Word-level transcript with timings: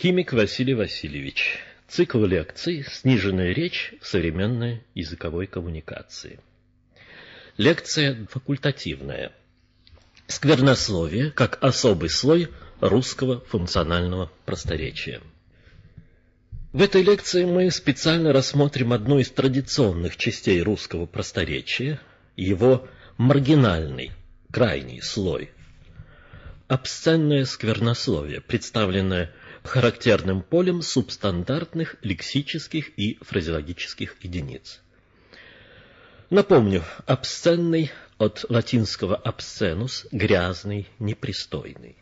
Химик 0.00 0.32
Василий 0.32 0.72
Васильевич. 0.72 1.58
Цикл 1.86 2.24
лекций 2.24 2.86
«Сниженная 2.90 3.52
речь 3.52 3.92
современной 4.00 4.82
языковой 4.94 5.46
коммуникации». 5.46 6.40
Лекция 7.58 8.26
факультативная. 8.30 9.30
Сквернословие 10.26 11.30
как 11.30 11.62
особый 11.62 12.08
слой 12.08 12.48
русского 12.80 13.42
функционального 13.42 14.32
просторечия. 14.46 15.20
В 16.72 16.80
этой 16.80 17.02
лекции 17.02 17.44
мы 17.44 17.70
специально 17.70 18.32
рассмотрим 18.32 18.94
одну 18.94 19.18
из 19.18 19.28
традиционных 19.30 20.16
частей 20.16 20.62
русского 20.62 21.04
просторечия, 21.04 22.00
его 22.38 22.88
маргинальный, 23.18 24.12
крайний 24.50 25.02
слой. 25.02 25.50
Обсценное 26.68 27.44
сквернословие, 27.44 28.40
представленное 28.40 29.34
характерным 29.62 30.42
полем 30.42 30.82
субстандартных 30.82 31.96
лексических 32.02 32.90
и 32.98 33.18
фразеологических 33.20 34.16
единиц. 34.22 34.80
Напомню, 36.30 36.84
обсценный 37.06 37.90
от 38.18 38.44
латинского 38.48 39.16
обсценус– 39.16 40.06
грязный, 40.12 40.86
непристойный. 40.98 41.96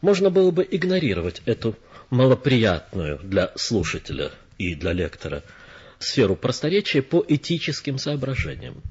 Можно 0.00 0.30
было 0.30 0.50
бы 0.50 0.66
игнорировать 0.68 1.42
эту 1.46 1.76
малоприятную 2.10 3.18
для 3.22 3.52
слушателя 3.56 4.32
и 4.58 4.74
для 4.74 4.92
лектора 4.92 5.42
сферу 5.98 6.36
просторечия 6.36 7.02
по 7.02 7.24
этическим 7.26 7.98
соображениям. 7.98 8.82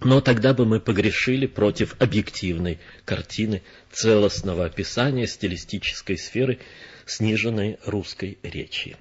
Но 0.00 0.20
тогда 0.20 0.52
бы 0.52 0.66
мы 0.66 0.80
погрешили 0.80 1.46
против 1.46 1.96
объективной 1.98 2.78
картины 3.04 3.62
целостного 3.90 4.66
описания 4.66 5.26
стилистической 5.26 6.18
сферы 6.18 6.58
сниженной 7.06 7.78
русской 7.84 8.38
речи. 8.42 8.96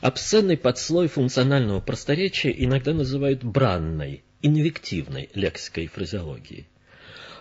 Обсценный 0.00 0.56
подслой 0.56 1.08
функционального 1.08 1.80
просторечия 1.80 2.50
иногда 2.50 2.94
называют 2.94 3.42
бранной, 3.42 4.22
инвективной 4.42 5.28
лексикой 5.34 5.84
и 5.84 5.88
фразеологией. 5.88 6.66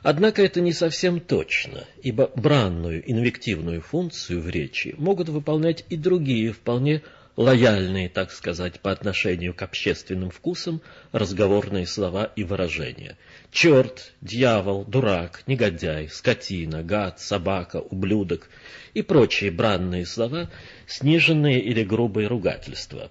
Однако 0.01 0.43
это 0.43 0.61
не 0.61 0.73
совсем 0.73 1.19
точно, 1.19 1.85
ибо 2.01 2.31
бранную 2.35 3.09
инвективную 3.09 3.81
функцию 3.81 4.41
в 4.41 4.49
речи 4.49 4.95
могут 4.97 5.29
выполнять 5.29 5.85
и 5.89 5.97
другие, 5.97 6.51
вполне 6.51 7.01
лояльные, 7.35 8.09
так 8.09 8.31
сказать, 8.31 8.79
по 8.79 8.91
отношению 8.91 9.53
к 9.53 9.61
общественным 9.61 10.31
вкусам 10.31 10.81
разговорные 11.11 11.85
слова 11.85 12.25
и 12.35 12.43
выражения. 12.43 13.17
Черт, 13.59 14.13
дьявол, 14.21 14.85
дурак, 14.85 15.41
негодяй, 15.47 16.09
скотина, 16.09 16.83
гад, 16.83 17.19
собака, 17.19 17.77
ублюдок 17.77 18.51
и 18.93 19.01
прочие 19.01 19.49
бранные 19.49 20.05
слова, 20.05 20.51
сниженные 20.85 21.59
или 21.59 21.83
грубые 21.83 22.27
ругательства. 22.27 23.09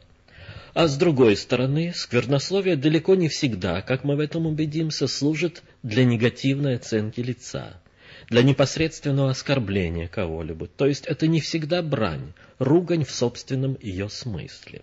А 0.73 0.87
с 0.87 0.97
другой 0.97 1.37
стороны, 1.37 1.93
сквернословие 1.93 2.77
далеко 2.77 3.17
не 3.17 3.29
всегда, 3.29 3.83
как 3.83 4.05
мы 4.05 4.15
в 4.15 4.21
этом 4.21 4.47
убедимся, 4.47 5.09
служит 5.09 5.65
для 5.83 6.05
негативной 6.05 6.77
оценки 6.77 7.19
лица 7.21 7.83
для 8.31 8.45
непосредственного 8.45 9.31
оскорбления 9.31 10.07
кого-либо, 10.07 10.69
то 10.69 10.87
есть 10.87 11.07
это 11.07 11.27
не 11.27 11.41
всегда 11.41 11.83
брань, 11.83 12.35
ругань 12.61 13.05
в 13.05 13.11
собственном 13.11 13.77
ее 13.83 14.09
смысле. 14.09 14.83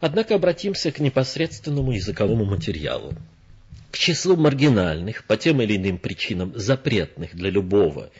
Однако 0.00 0.34
обратимся 0.34 0.90
к 0.90 0.98
непосредственному 0.98 1.92
языковому 1.92 2.44
материалу. 2.44 3.14
К 3.90 3.98
числу 3.98 4.36
маргинальных, 4.36 5.24
по 5.24 5.36
тем 5.36 5.62
или 5.62 5.76
иным 5.76 5.98
причинам 5.98 6.52
запретных 6.54 7.34
для 7.34 7.50
любого, 7.50 8.10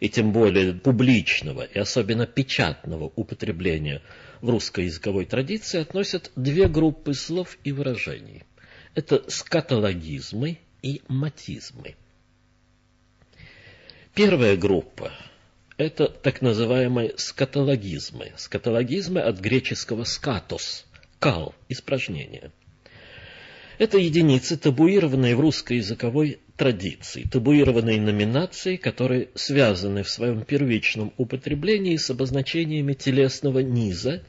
и 0.00 0.08
тем 0.08 0.32
более 0.32 0.74
публичного 0.74 1.62
и 1.62 1.78
особенно 1.78 2.26
печатного 2.26 3.12
употребления 3.16 4.02
в 4.40 4.50
русской 4.50 4.84
языковой 4.86 5.24
традиции 5.24 5.80
относят 5.80 6.30
две 6.36 6.68
группы 6.68 7.14
слов 7.14 7.58
и 7.64 7.72
выражений. 7.72 8.44
Это 8.94 9.24
скатологизмы 9.28 10.58
и 10.82 11.02
матизмы. 11.08 11.96
Первая 14.14 14.56
группа– 14.56 15.12
это 15.76 16.08
так 16.08 16.40
называемые 16.40 17.14
скатологизмы. 17.18 18.32
Скатологизмы 18.36 19.20
от 19.20 19.40
греческого 19.40 20.04
«скатос»– 20.04 20.86
«кал»– 21.18 21.54
испражнение. 21.68 22.50
Это 23.78 23.98
единицы, 23.98 24.56
табуированные 24.56 25.36
в 25.36 25.40
русской 25.40 25.76
языковой 25.78 26.40
традиции, 26.56 27.28
табуированные 27.30 28.00
номинации, 28.00 28.76
которые 28.76 29.28
связаны 29.34 30.02
в 30.02 30.08
своем 30.08 30.44
первичном 30.44 31.12
употреблении 31.18 31.96
с 31.96 32.08
обозначениями 32.08 32.94
телесного 32.94 33.58
низа 33.58 34.22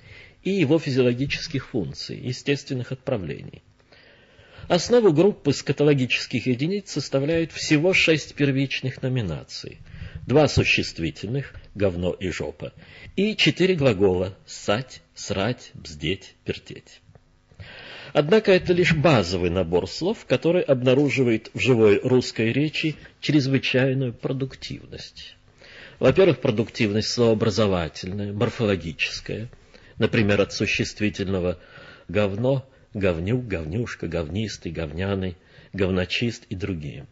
и 0.43 0.51
его 0.51 0.79
физиологических 0.79 1.69
функций, 1.69 2.19
естественных 2.19 2.91
отправлений. 2.91 3.63
Основу 4.67 5.13
группы 5.13 5.53
скатологических 5.53 6.45
единиц 6.45 6.91
составляют 6.91 7.53
всего 7.53 7.93
шесть 7.93 8.35
первичных 8.35 9.01
номинаций. 9.01 9.77
Два 10.25 10.49
существительных– 10.49 11.53
говно 11.75 12.11
и 12.11 12.29
жопа, 12.31 12.73
и 13.15 13.37
четыре 13.37 13.75
глагола– 13.75 14.37
ссать, 14.45 15.01
срать, 15.15 15.71
бздеть, 15.73 16.35
пертеть. 16.43 16.99
Однако 18.13 18.51
это 18.51 18.73
лишь 18.73 18.93
базовый 18.93 19.49
набор 19.49 19.87
слов, 19.87 20.25
который 20.25 20.61
обнаруживает 20.61 21.49
в 21.53 21.59
живой 21.59 21.99
русской 22.03 22.51
речи 22.51 22.95
чрезвычайную 23.19 24.13
продуктивность. 24.13 25.35
Во-первых, 25.99 26.39
продуктивность 26.39 27.09
словообразовательная, 27.09 28.31
морфологическая, 28.31 29.49
например, 29.97 30.41
от 30.41 30.53
существительного 30.53 31.59
«говно» 32.07 32.67
говнюк, 32.93 33.45
говнюшка, 33.45 34.07
говнистый, 34.07 34.71
говняный, 34.71 35.37
говночист 35.73 36.45
и 36.49 36.55
другие. 36.55 37.07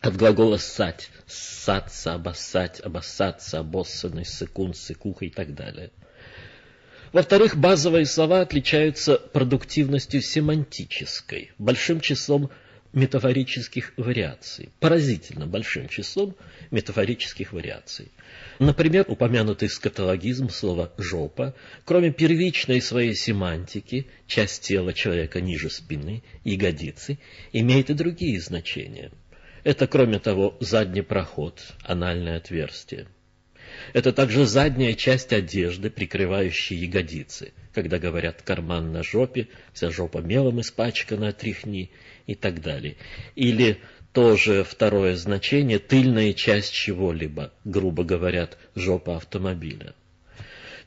От 0.00 0.16
глагола 0.16 0.58
«ссать»– 0.58 1.10
ссаться, 1.26 2.14
обоссать, 2.14 2.80
обоссаться, 2.80 3.58
обоссанный, 3.58 4.24
сыкун, 4.24 4.74
сыкуха 4.74 5.24
и 5.24 5.30
так 5.30 5.54
далее. 5.54 5.90
Во-вторых, 7.12 7.56
базовые 7.56 8.04
слова 8.04 8.42
отличаются 8.42 9.16
продуктивностью 9.16 10.20
семантической, 10.20 11.52
большим 11.58 12.00
числом 12.00 12.50
метафорических 12.92 13.92
вариаций, 13.96 14.70
поразительно 14.80 15.46
большим 15.46 15.88
числом 15.88 16.34
метафорических 16.70 17.52
вариаций. 17.52 18.10
Например, 18.58 19.04
упомянутый 19.08 19.68
скатологизм 19.68 20.48
слова 20.48 20.92
«жопа», 20.98 21.54
кроме 21.84 22.12
первичной 22.12 22.80
своей 22.80 23.14
семантики, 23.14 24.06
часть 24.26 24.62
тела 24.62 24.92
человека 24.92 25.40
ниже 25.40 25.70
спины, 25.70 26.22
ягодицы, 26.44 27.18
имеет 27.52 27.90
и 27.90 27.94
другие 27.94 28.40
значения. 28.40 29.10
Это, 29.64 29.86
кроме 29.86 30.18
того, 30.18 30.56
задний 30.60 31.02
проход, 31.02 31.62
анальное 31.84 32.38
отверстие. 32.38 33.06
Это 33.92 34.12
также 34.12 34.46
задняя 34.46 34.94
часть 34.94 35.32
одежды, 35.32 35.90
прикрывающая 35.90 36.76
ягодицы. 36.76 37.52
Когда 37.72 37.98
говорят 37.98 38.42
«карман 38.42 38.92
на 38.92 39.02
жопе», 39.02 39.48
вся 39.72 39.90
жопа 39.90 40.18
мелом 40.18 40.60
испачкана, 40.60 41.28
отряхни 41.28 41.90
и 42.26 42.34
так 42.34 42.60
далее. 42.60 42.96
Или 43.34 43.78
тоже 44.12 44.64
второе 44.64 45.16
значение– 45.16 45.78
тыльная 45.78 46.32
часть 46.32 46.72
чего-либо, 46.72 47.52
грубо 47.64 48.04
говорят, 48.04 48.58
жопа 48.74 49.16
автомобиля. 49.16 49.94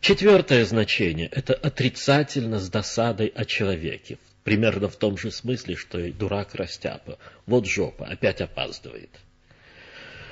Четвертое 0.02 0.66
значение– 0.66 1.30
это 1.32 1.54
отрицательно 1.54 2.60
с 2.60 2.70
досадой 2.70 3.28
о 3.28 3.46
человеке. 3.46 4.18
Примерно 4.44 4.90
в 4.90 4.96
том 4.96 5.18
же 5.18 5.30
смысле, 5.32 5.76
что 5.76 6.00
и 6.00 6.12
дурак 6.12 6.56
растяпа. 6.56 7.20
Вот 7.46 7.68
жопа, 7.68 8.08
опять 8.08 8.42
опаздывает. 8.42 9.12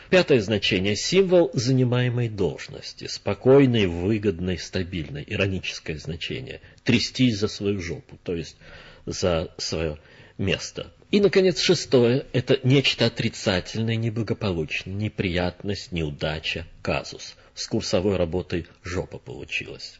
Пятое 0.10 0.42
значение– 0.42 0.96
символ 0.98 1.52
занимаемой 1.54 2.30
должности, 2.30 3.06
спокойной, 3.06 3.86
выгодной, 3.86 4.58
стабильной. 4.58 5.24
Ироническое 5.28 5.98
значение– 6.00 6.62
трястись 6.84 7.38
за 7.38 7.48
свою 7.48 7.80
жопу, 7.80 8.18
то 8.24 8.36
есть 8.36 8.58
за 9.06 9.54
свое 9.58 10.00
место. 10.40 10.92
И, 11.12 11.20
наконец, 11.22 11.60
шестое– 11.60 12.26
это 12.34 12.60
нечто 12.64 13.06
отрицательное, 13.06 13.98
неблагополучное, 13.98 14.96
неприятность, 14.96 15.92
неудача, 15.92 16.66
казус. 16.82 17.36
С 17.54 17.68
курсовой 17.68 18.18
работой 18.18 18.66
жопа 18.84 19.20
получилась. 19.20 20.00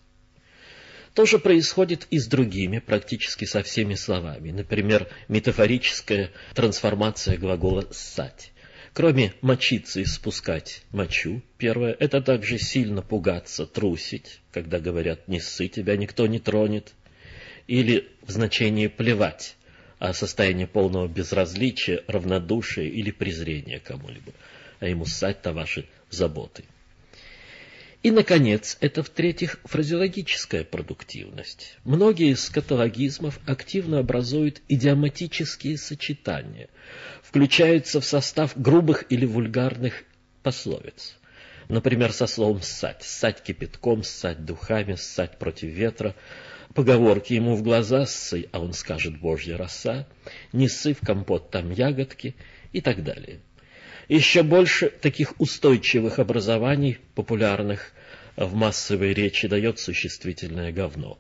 То 1.14 1.28
же 1.28 1.38
происходит 1.38 2.08
и 2.10 2.18
с 2.18 2.26
другими, 2.26 2.80
практически 2.80 3.46
со 3.46 3.62
всеми 3.62 3.94
словами. 3.94 4.50
Например, 4.50 5.08
метафорическая 5.28 6.32
трансформация 6.56 7.38
глагола 7.38 7.88
«ссать». 7.92 8.52
Кроме 9.00 9.32
мочиться 9.40 10.02
и 10.02 10.04
спускать 10.04 10.84
мочу, 10.92 11.42
первое, 11.58 11.96
это 11.98 12.20
также 12.20 12.60
сильно 12.60 13.02
пугаться, 13.02 13.66
трусить, 13.66 14.42
когда 14.52 14.82
говорят 14.82 15.26
«не 15.30 15.40
ссы, 15.40 15.70
тебя 15.70 15.96
никто 15.96 16.28
не 16.28 16.38
тронет», 16.38 16.94
или 17.66 18.10
в 18.24 18.32
значении 18.32 18.88
«плевать», 18.88 19.56
а 20.00 20.12
состояние 20.12 20.68
полного 20.68 21.08
безразличия, 21.08 22.04
равнодушия 22.08 22.90
или 22.90 23.12
презрения 23.12 23.80
кому-либо, 23.80 24.34
а 24.82 24.88
ему 24.90 25.06
ссать-то 25.06 25.54
ваши 25.54 25.86
заботы. 26.10 26.66
И, 28.02 28.12
наконец, 28.12 28.78
это, 28.80 29.04
в-третьих, 29.04 29.60
фразеологическая 29.66 30.64
продуктивность. 30.64 31.78
Многие 31.84 32.32
из 32.32 32.50
каталогизмов 32.50 33.40
активно 33.46 34.00
образуют 34.00 34.62
идиоматические 34.70 35.78
сочетания, 35.78 36.70
включаются 37.22 38.00
в 38.00 38.06
состав 38.06 38.54
грубых 38.56 39.04
или 39.10 39.26
вульгарных 39.26 40.06
пословиц. 40.44 41.18
Например, 41.68 42.14
со 42.14 42.26
словом 42.26 42.62
«ссать». 42.62 43.04
«Ссать 43.04 43.44
кипятком», 43.44 44.04
«ссать 44.04 44.46
духами», 44.46 44.96
«ссать 44.96 45.38
против 45.38 45.70
ветра». 45.70 46.16
Поговорки 46.74 47.34
ему 47.34 47.56
в 47.56 47.64
глаза 47.64 48.06
«ссый», 48.06 48.48
а 48.54 48.62
он 48.62 48.72
скажет 48.72 49.20
«божья 49.20 49.58
роса», 49.58 50.08
«не 50.54 50.70
ссы 50.70 50.94
в 50.94 51.02
компот, 51.02 51.52
там 51.52 51.70
ягодки» 51.70 52.36
и 52.72 52.82
так 52.82 53.04
далее. 53.04 53.42
Еще 54.10 54.42
больше 54.42 54.90
таких 54.90 55.40
устойчивых 55.40 56.18
образований, 56.18 56.98
популярных 57.14 57.94
в 58.36 58.56
массовой 58.56 59.14
речи, 59.14 59.48
дает 59.48 59.78
существительное 59.78 60.72
говно. 60.72 61.20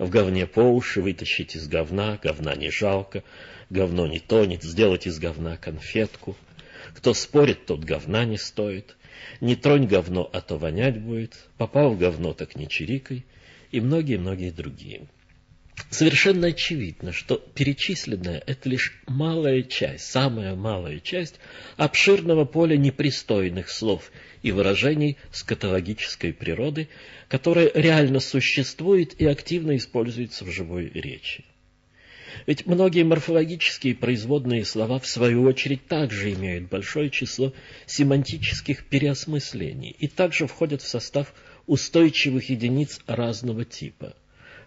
В 0.00 0.10
говне 0.10 0.48
по 0.48 0.58
уши 0.58 1.00
вытащить 1.00 1.54
из 1.54 1.68
говна, 1.68 2.18
говна 2.20 2.56
не 2.56 2.70
жалко, 2.72 3.22
говно 3.70 4.08
не 4.08 4.18
тонет, 4.18 4.64
сделать 4.64 5.06
из 5.06 5.20
говна 5.20 5.56
конфетку. 5.56 6.36
Кто 6.96 7.14
спорит, 7.14 7.66
тот 7.66 7.84
говна 7.84 8.24
не 8.24 8.36
стоит. 8.36 8.96
Не 9.40 9.54
тронь 9.54 9.86
говно, 9.86 10.28
а 10.32 10.40
то 10.40 10.58
вонять 10.58 11.00
будет. 11.00 11.36
Попал 11.56 11.92
в 11.92 11.98
говно, 11.98 12.34
так 12.34 12.56
не 12.56 12.68
чирикай. 12.68 13.24
И 13.70 13.80
многие-многие 13.80 14.50
другие. 14.50 15.06
Совершенно 15.90 16.48
очевидно, 16.48 17.12
что 17.12 17.36
перечисленное– 17.36 18.42
это 18.46 18.68
лишь 18.68 19.00
малая 19.06 19.62
часть, 19.62 20.06
самая 20.06 20.54
малая 20.54 21.00
часть 21.00 21.36
обширного 21.76 22.44
поля 22.44 22.76
непристойных 22.76 23.70
слов 23.70 24.12
и 24.42 24.52
выражений 24.52 25.16
скатологической 25.32 26.32
природы, 26.32 26.88
которое 27.28 27.70
реально 27.74 28.20
существует 28.20 29.20
и 29.20 29.26
активно 29.26 29.76
используется 29.76 30.44
в 30.44 30.50
живой 30.50 30.90
речи. 30.94 31.44
Ведь 32.46 32.66
многие 32.66 33.04
морфологические 33.04 33.94
производные 33.94 34.64
слова, 34.64 34.98
в 34.98 35.06
свою 35.06 35.42
очередь, 35.42 35.86
также 35.86 36.32
имеют 36.32 36.68
большое 36.68 37.10
число 37.10 37.52
семантических 37.86 38.84
переосмыслений 38.86 39.94
и 39.98 40.08
также 40.08 40.46
входят 40.46 40.82
в 40.82 40.88
состав 40.88 41.32
устойчивых 41.66 42.48
единиц 42.50 43.00
разного 43.06 43.64
типа– 43.64 44.14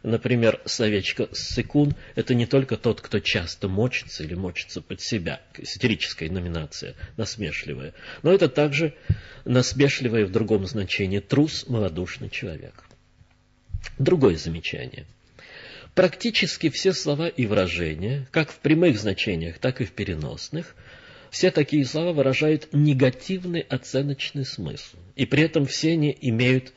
Например, 0.07 0.62
словечко 0.63 1.27
«ссыкун»— 1.33 1.94
это 2.15 2.33
не 2.33 2.45
только 2.45 2.77
тот, 2.77 3.01
кто 3.01 3.19
часто 3.19 3.68
мочится 3.68 4.24
или 4.24 4.36
мочится 4.36 4.81
под 4.81 5.01
себя, 5.01 5.42
сатирическая 5.62 6.30
номинация, 6.30 6.95
насмешливая, 7.18 7.94
но 8.24 8.31
это 8.31 8.48
также 8.48 8.94
насмешливое 9.44 10.25
в 10.25 10.31
другом 10.31 10.65
значении 10.65 11.19
«трус, 11.19 11.68
малодушный 11.68 12.30
человек». 12.30 12.86
Другое 14.00 14.38
замечание. 14.38 15.06
Практически 15.94 16.69
все 16.69 16.94
слова 16.94 17.27
и 17.27 17.45
выражения, 17.45 18.30
как 18.31 18.50
в 18.50 18.60
прямых 18.60 18.98
значениях, 18.98 19.60
так 19.60 19.81
и 19.81 19.83
в 19.83 19.92
переносных, 19.92 20.74
все 21.31 21.51
такие 21.51 21.83
слова 21.83 22.13
выражают 22.13 22.69
негативный 22.71 23.60
оценочный 23.60 24.45
смысл, 24.45 24.95
и 25.18 25.25
при 25.25 25.44
этом 25.44 25.65
все 25.65 25.92
они 25.92 26.18
имеют 26.21 26.71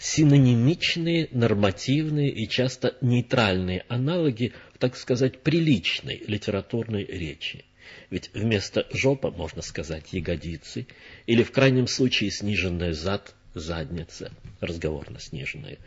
синонимичные, 0.00 1.28
нормативные 1.30 2.30
и 2.30 2.48
часто 2.48 2.96
нейтральные 3.00 3.84
аналоги 3.88 4.52
так 4.84 4.96
сказать, 4.96 5.40
приличной 5.40 6.22
литературной 6.26 7.06
речи. 7.06 7.64
Ведь 8.10 8.28
вместо 8.34 8.86
жопа 8.92 9.30
можно 9.30 9.62
сказать 9.62 10.12
ягодицы, 10.12 10.86
или 11.24 11.42
в 11.42 11.52
крайнем 11.52 11.86
случае 11.86 12.30
сниженная 12.30 12.92
зад, 12.92 13.34
задница, 13.54 14.30
разговорно 14.60 15.18
сниженная. 15.20 15.78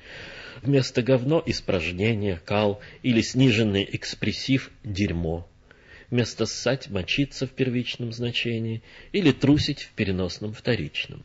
Вместо 0.64 1.04
говно 1.04 1.44
испражнение, 1.46 2.42
кал 2.44 2.82
или 3.04 3.22
сниженный 3.22 3.88
экспрессив 3.92 4.72
дерьмо. 4.84 5.48
Вместо 6.10 6.48
ссать 6.48 6.90
мочиться 6.90 7.46
в 7.46 7.52
первичном 7.52 8.14
значении 8.14 8.82
или 9.12 9.32
трусить 9.32 9.82
в 9.82 9.92
переносном 9.92 10.54
вторичном. 10.54 11.24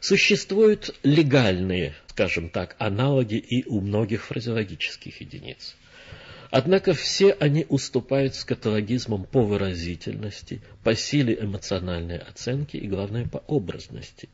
Существуют 0.00 0.94
легальные, 1.02 1.94
скажем 2.08 2.48
так, 2.48 2.76
аналоги 2.78 3.36
и 3.36 3.66
у 3.66 3.80
многих 3.80 4.24
фразеологических 4.26 5.20
единиц. 5.20 5.76
Однако 6.50 6.94
все 6.94 7.32
они 7.32 7.66
уступают 7.68 8.34
скатологизмам 8.34 9.24
по 9.24 9.42
выразительности, 9.42 10.62
по 10.84 10.94
силе 10.94 11.36
эмоциональной 11.40 12.18
оценки 12.18 12.76
и, 12.76 12.86
главное, 12.86 13.26
по 13.26 13.38
образности. 13.38 14.28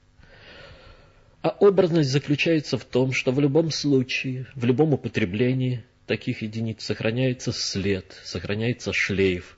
А 1.40 1.48
образность 1.48 2.10
заключается 2.10 2.78
в 2.78 2.84
том, 2.84 3.12
что 3.12 3.32
в 3.32 3.40
любом 3.40 3.70
случае, 3.70 4.46
в 4.54 4.64
любом 4.64 4.94
употреблении 4.94 5.84
таких 6.06 6.42
единиц 6.42 6.84
сохраняется 6.84 7.52
след, 7.52 8.14
сохраняется 8.24 8.92
шлейф, 8.92 9.56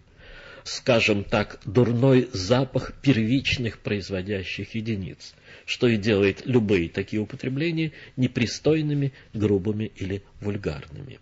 скажем 0.64 1.24
так, 1.24 1.60
дурной 1.66 2.28
запах 2.32 2.94
первичных 3.02 3.78
производящих 3.78 4.74
единиц, 4.74 5.34
что 5.66 5.86
и 5.86 5.96
делает 5.96 6.46
любые 6.46 6.88
такие 6.88 7.20
употребления 7.20 7.92
непристойными, 8.16 9.12
грубыми 9.34 9.92
или 9.96 10.22
вульгарными. 10.40 11.20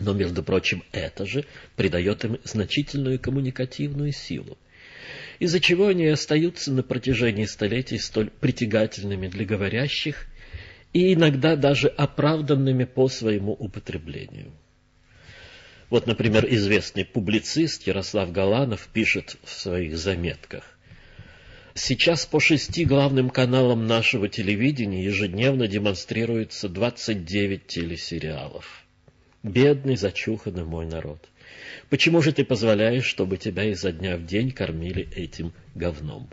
Но, 0.00 0.12
между 0.12 0.42
прочим, 0.42 0.82
это 0.92 1.24
же 1.26 1.44
придает 1.76 2.24
им 2.24 2.38
значительную 2.42 3.18
коммуникативную 3.18 4.12
силу, 4.12 4.58
из-за 5.38 5.60
чего 5.60 5.88
они 5.88 6.06
остаются 6.06 6.72
на 6.72 6.82
протяжении 6.82 7.44
столетий 7.44 7.98
столь 7.98 8.30
притягательными 8.30 9.28
для 9.28 9.44
говорящих 9.44 10.26
и 10.92 11.12
иногда 11.14 11.54
даже 11.54 11.88
оправданными 11.88 12.84
по 12.84 13.08
своему 13.08 13.52
употреблению. 13.52 14.52
Вот, 15.90 16.06
например, 16.06 16.46
известный 16.50 17.04
публицист 17.04 17.86
Ярослав 17.86 18.30
Галанов 18.30 18.88
пишет 18.92 19.36
в 19.42 19.50
своих 19.50 19.96
заметках. 19.96 20.78
Сейчас 21.74 22.26
по 22.26 22.40
шести 22.40 22.84
главным 22.84 23.30
каналам 23.30 23.86
нашего 23.86 24.28
телевидения 24.28 25.04
ежедневно 25.04 25.68
демонстрируется 25.68 26.68
29 26.68 27.66
телесериалов. 27.66 28.84
Бедный, 29.42 29.96
зачуханный 29.96 30.64
мой 30.64 30.86
народ. 30.86 31.28
Почему 31.88 32.20
же 32.20 32.32
ты 32.32 32.44
позволяешь, 32.44 33.04
чтобы 33.04 33.36
тебя 33.36 33.64
изо 33.70 33.92
дня 33.92 34.16
в 34.16 34.26
день 34.26 34.50
кормили 34.50 35.08
этим 35.14 35.52
говном? 35.74 36.28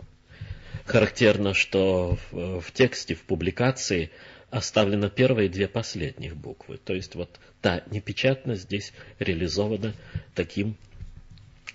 Характерно, 0.84 1.54
что 1.54 2.18
в, 2.30 2.60
в 2.60 2.72
тексте, 2.72 3.14
в 3.14 3.22
публикации 3.22 4.10
оставлено 4.50 5.08
первые 5.08 5.48
две 5.48 5.68
последних 5.68 6.36
буквы. 6.36 6.78
То 6.78 6.94
есть 6.94 7.14
вот 7.14 7.38
та 7.60 7.82
непечатность 7.90 8.62
здесь 8.62 8.92
реализована 9.18 9.94
таким, 10.34 10.76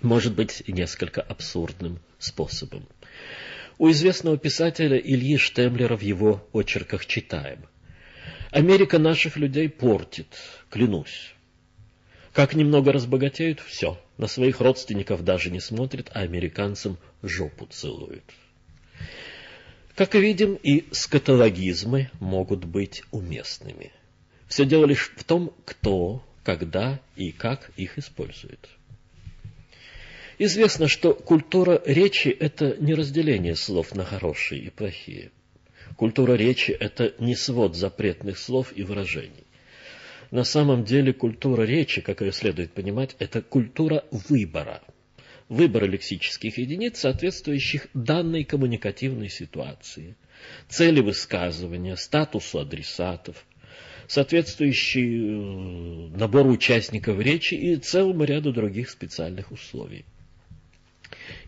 может 0.00 0.34
быть, 0.34 0.62
несколько 0.66 1.20
абсурдным 1.20 2.00
способом. 2.18 2.86
У 3.78 3.90
известного 3.90 4.38
писателя 4.38 4.96
Ильи 4.96 5.36
Штемлера 5.36 5.96
в 5.96 6.02
его 6.02 6.46
очерках 6.52 7.06
читаем. 7.06 7.66
Америка 8.50 8.98
наших 8.98 9.36
людей 9.36 9.68
портит, 9.68 10.26
клянусь. 10.70 11.34
Как 12.32 12.54
немного 12.54 12.92
разбогатеют, 12.92 13.60
все. 13.60 13.98
На 14.18 14.26
своих 14.26 14.60
родственников 14.60 15.24
даже 15.24 15.50
не 15.50 15.60
смотрят, 15.60 16.10
а 16.14 16.20
американцам 16.20 16.98
жопу 17.22 17.66
целуют. 17.66 18.24
Как 19.94 20.14
видим, 20.14 20.54
и 20.54 20.84
скатологизмы 20.90 22.10
могут 22.18 22.64
быть 22.64 23.02
уместными. 23.10 23.92
Все 24.48 24.64
дело 24.64 24.86
лишь 24.86 25.12
в 25.16 25.24
том, 25.24 25.52
кто, 25.64 26.24
когда 26.44 27.00
и 27.16 27.30
как 27.30 27.70
их 27.76 27.98
использует. 27.98 28.68
Известно, 30.38 30.88
что 30.88 31.14
культура 31.14 31.82
речи– 31.84 32.28
это 32.40 32.76
не 32.80 32.94
разделение 32.94 33.54
слов 33.54 33.94
на 33.94 34.04
хорошие 34.04 34.62
и 34.62 34.70
плохие. 34.70 35.30
Культура 35.96 36.32
речи– 36.32 36.70
это 36.80 37.14
не 37.18 37.36
свод 37.36 37.76
запретных 37.76 38.38
слов 38.38 38.72
и 38.74 38.82
выражений. 38.82 39.44
На 40.30 40.44
самом 40.44 40.84
деле 40.84 41.12
культура 41.12 41.62
речи, 41.62 42.00
как 42.00 42.22
ее 42.22 42.32
следует 42.32 42.72
понимать, 42.72 43.14
это 43.18 43.42
культура 43.42 44.04
выбора. 44.10 44.82
Выбора 45.48 45.86
лексических 45.86 46.58
единиц, 46.58 46.98
соответствующих 46.98 47.88
данной 47.94 48.44
коммуникативной 48.44 49.28
ситуации, 49.28 50.16
цели 50.68 51.00
высказывания, 51.00 51.96
статусу 51.96 52.60
адресатов, 52.60 53.44
соответствующий 54.06 55.18
э, 55.18 56.16
набору 56.16 56.50
участников 56.50 57.18
речи 57.20 57.54
и 57.54 57.76
целому 57.76 58.24
ряду 58.24 58.52
других 58.52 58.90
специальных 58.90 59.52
условий. 59.52 60.04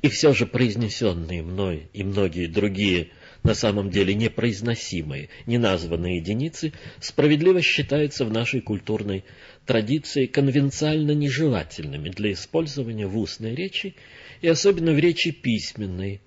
И 0.03 0.09
все 0.09 0.33
же 0.33 0.47
произнесенные 0.47 1.43
мной 1.43 1.89
и 1.93 2.05
многие 2.05 2.47
другие 2.47 3.09
на 3.43 3.55
самом 3.55 3.91
деле 3.91 4.15
непроизносимые, 4.15 5.29
неназванные 5.47 6.17
единицы 6.17 6.73
справедливо 7.01 7.61
считаются 7.61 8.25
в 8.25 8.33
нашей 8.33 8.61
культурной 8.61 9.25
традиции 9.67 10.27
конвенциально 10.27 11.13
нежелательными 11.13 12.11
для 12.11 12.33
использования 12.33 13.07
в 13.07 13.19
устной 13.19 13.55
речи 13.55 13.95
и 14.41 14.49
особенно 14.49 14.93
в 14.93 14.99
речи 14.99 15.31
письменной. 15.31 16.21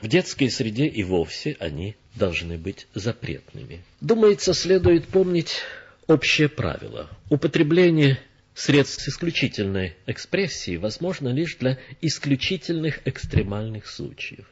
В 0.00 0.08
детской 0.08 0.50
среде 0.50 0.86
и 0.86 1.04
вовсе 1.04 1.56
они 1.60 1.96
должны 2.16 2.58
быть 2.58 2.86
запретными. 2.94 3.82
Думается, 4.00 4.52
следует 4.52 5.06
помнить 5.06 5.60
общее 6.06 6.48
правило. 6.48 7.08
Употребление 7.30 8.18
средств 8.54 9.06
исключительной 9.06 9.94
экспрессии 10.06 10.76
возможно 10.76 11.28
лишь 11.28 11.56
для 11.56 11.78
исключительных 12.00 13.06
экстремальных 13.06 13.86
случаев. 13.86 14.46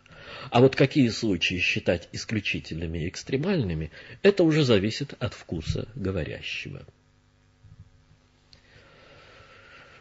А 0.51 0.61
вот 0.61 0.77
какие 0.77 1.09
случаи 1.09 1.59
считать 1.59 2.09
исключительными 2.13 3.05
и 3.05 3.09
экстремальными, 3.09 3.91
это 4.23 4.45
уже 4.45 4.65
зависит 4.65 5.15
от 5.19 5.35
вкуса 5.35 5.89
говорящего. 5.95 6.87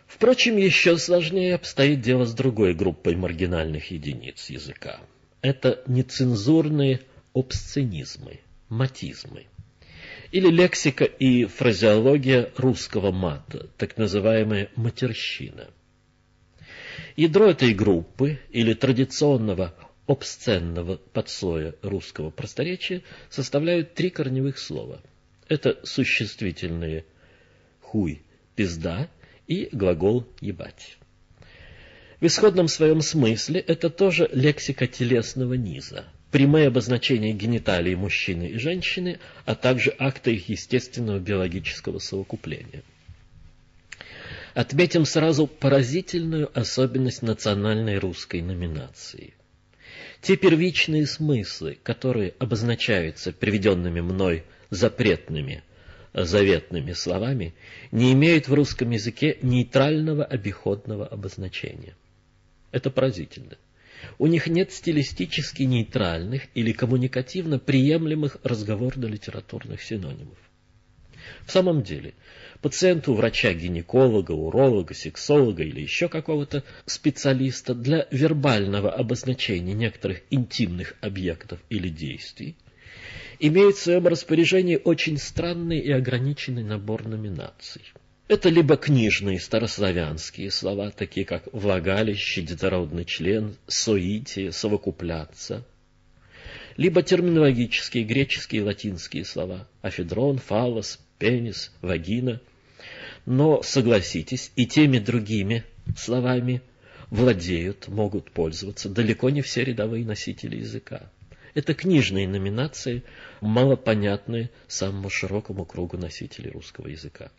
Впрочем, 0.10 0.58
еще 0.58 0.98
сложнее 0.98 1.54
обстоит 1.54 2.02
дело 2.02 2.26
с 2.26 2.34
другой 2.34 2.74
группой 2.74 3.16
маргинальных 3.16 3.92
единиц 3.92 4.50
языка. 4.50 5.00
Это 5.42 5.84
нецензурные 5.86 7.02
обсценизмы, 7.36 8.40
матизмы. 8.70 9.46
Или 10.32 10.50
лексика 10.50 11.06
и 11.06 11.46
фразеология 11.46 12.52
русского 12.58 13.12
мата, 13.12 13.70
так 13.78 13.98
называемая 13.98 14.72
матерщина. 14.76 15.68
Ядро 17.16 17.52
этой 17.52 17.76
группы 17.76 18.40
или 18.50 18.74
традиционного 18.74 19.76
обсценного 20.08 20.96
подслоя 20.98 21.76
русского 21.84 22.32
просторечия 22.32 23.04
составляют 23.30 23.94
три 23.94 24.10
корневых 24.10 24.58
слова. 24.58 25.04
Это 25.48 25.80
существительные 25.84 27.06
«хуй», 27.80 28.24
«пизда» 28.56 29.08
и 29.50 29.68
глагол 29.74 30.26
«ебать». 30.40 30.98
В 32.22 32.26
исходном 32.26 32.68
своем 32.68 33.02
смысле 33.02 33.60
это 33.62 33.90
тоже 33.90 34.30
лексика 34.32 34.88
телесного 34.88 35.56
низа, 35.56 36.06
прямые 36.32 36.68
обозначения 36.68 37.34
гениталий 37.34 37.96
мужчины 37.96 38.50
и 38.50 38.58
женщины, 38.58 39.20
а 39.46 39.56
также 39.56 39.96
акты 39.98 40.36
их 40.36 40.50
естественного 40.50 41.20
биологического 41.20 42.00
совокупления. 42.00 42.84
Отметим 44.54 45.06
сразу 45.06 45.48
поразительную 45.48 46.52
особенность 46.58 47.22
национальной 47.22 47.98
русской 47.98 48.42
номинации. 48.42 49.34
Те 50.22 50.36
первичные 50.36 51.08
смыслы, 51.08 51.78
которые 51.82 52.34
обозначаются 52.38 53.32
приведенными 53.32 54.02
мной 54.02 54.44
запретными 54.70 55.64
заветными 56.14 56.94
словами, 56.94 57.54
не 57.92 58.14
имеют 58.14 58.48
в 58.48 58.54
русском 58.54 58.90
языке 58.90 59.38
нейтрального 59.42 60.24
обиходного 60.26 61.06
обозначения. 61.06 61.96
Это 62.72 62.90
поразительно. 62.90 63.58
У 64.18 64.28
них 64.28 64.48
нет 64.48 64.72
стилистически 64.72 65.64
нейтральных 65.64 66.44
или 66.56 66.72
коммуникативно 66.72 67.60
приемлемых 67.60 68.38
разговорно-литературных 68.44 69.82
синонимов. 69.82 70.38
В 71.46 71.52
самом 71.52 71.84
деле, 71.84 72.14
пациенту 72.62 73.14
врача-гинеколога, 73.14 74.32
уролога, 74.32 74.94
сексолога 74.94 75.64
или 75.64 75.82
еще 75.82 76.08
какого-то 76.08 76.64
специалиста 76.86 77.74
для 77.74 78.08
вербального 78.12 78.92
обозначения 78.92 79.74
некоторых 79.74 80.22
интимных 80.30 80.96
объектов 81.02 81.60
или 81.70 81.90
действий 81.90 82.56
имеет 83.40 83.76
в 83.76 83.82
своем 83.82 84.08
распоряжении 84.08 84.80
очень 84.84 85.18
странный 85.18 85.80
и 85.80 85.92
ограниченный 85.92 86.64
набор 86.64 87.08
номинаций. 87.08 87.82
Это 88.28 88.50
либо 88.50 88.78
книжные 88.78 89.40
старославянские 89.40 90.52
слова, 90.52 90.92
такие 90.92 91.26
как 91.26 91.52
«влагалище», 91.52 92.44
«детородный 92.44 93.06
член», 93.06 93.56
«соитие», 93.68 94.52
«совокупляться», 94.52 95.66
либо 96.78 97.02
терминологические 97.02 98.04
греческие 98.04 98.62
и 98.62 98.64
латинские 98.64 99.26
слова 99.26 99.68
«афедрон», 99.82 100.38
«фалос», 100.38 101.00
«пенис», 101.18 101.74
«вагина». 101.82 102.40
Но, 103.26 103.62
согласитесь, 103.64 104.52
и 104.56 104.66
теми 104.66 105.00
другими 105.00 105.64
словами 105.98 106.62
владеют, 107.10 107.88
могут 107.88 108.32
пользоваться 108.32 108.90
далеко 108.90 109.30
не 109.30 109.42
все 109.42 109.64
рядовые 109.64 110.06
носители 110.06 110.58
языка. 110.58 111.12
Это 111.54 111.74
книжные 111.74 112.28
номинации, 112.28 113.04
малопонятные 113.42 114.52
самому 114.68 115.10
широкому 115.10 115.66
кругу 115.66 115.98
носителей 115.98 116.52
русского 116.52 116.88
языка. 116.88 117.32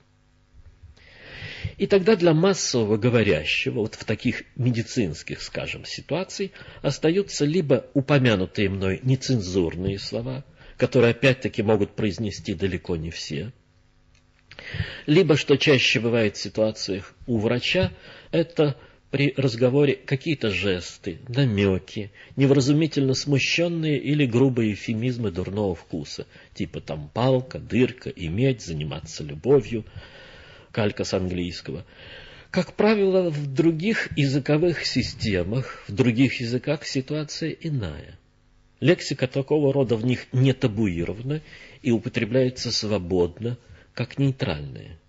И 1.77 1.87
тогда 1.87 2.17
для 2.17 2.33
массового 2.33 2.97
говорящего, 2.97 3.81
вот 3.81 3.95
в 3.95 4.05
таких 4.05 4.45
медицинских, 4.57 5.43
скажем, 5.43 5.85
ситуациях, 5.85 6.53
остаются 6.83 7.45
либо 7.45 7.87
упомянутые 7.95 8.69
мной 8.69 9.01
нецензурные 9.03 9.99
слова, 9.99 10.45
которые 10.77 11.11
опять-таки 11.11 11.63
могут 11.63 11.95
произнести 11.95 12.55
далеко 12.55 12.97
не 12.97 13.11
все, 13.11 13.53
либо, 15.07 15.37
что 15.37 15.57
чаще 15.57 16.01
бывает 16.01 16.37
в 16.37 16.41
ситуациях 16.41 17.15
у 17.27 17.39
врача, 17.39 17.93
это 18.31 18.77
при 19.11 19.35
разговоре 19.37 19.95
какие-то 19.95 20.51
жесты, 20.51 21.19
намеки, 21.29 22.13
невразумительно 22.37 23.15
смущенные 23.15 23.99
или 23.99 24.25
грубые 24.25 24.75
эфемизмы 24.75 25.33
дурного 25.33 25.75
вкуса, 25.75 26.27
типа 26.55 26.81
там 26.81 27.11
палка, 27.13 27.59
дырка, 27.59 28.11
иметь, 28.11 28.63
заниматься 28.63 29.25
любовью, 29.25 29.85
калька 30.71 31.05
с 31.05 31.13
английского. 31.13 31.85
Как 32.53 32.75
правило, 32.75 33.31
в 33.31 33.53
других 33.53 34.17
языковых 34.17 34.85
системах, 34.85 35.85
в 35.89 35.93
других 35.93 36.41
языках 36.41 36.87
ситуация 36.87 37.51
иная. 37.51 38.17
Лексика 38.79 39.27
такого 39.27 39.73
рода 39.73 39.97
в 39.97 40.05
них 40.05 40.27
не 40.33 40.53
табуирована 40.53 41.43
и 41.83 41.91
употребляется 41.91 42.73
свободно, 42.73 43.59
как 43.93 44.19
нейтральная. 44.19 45.00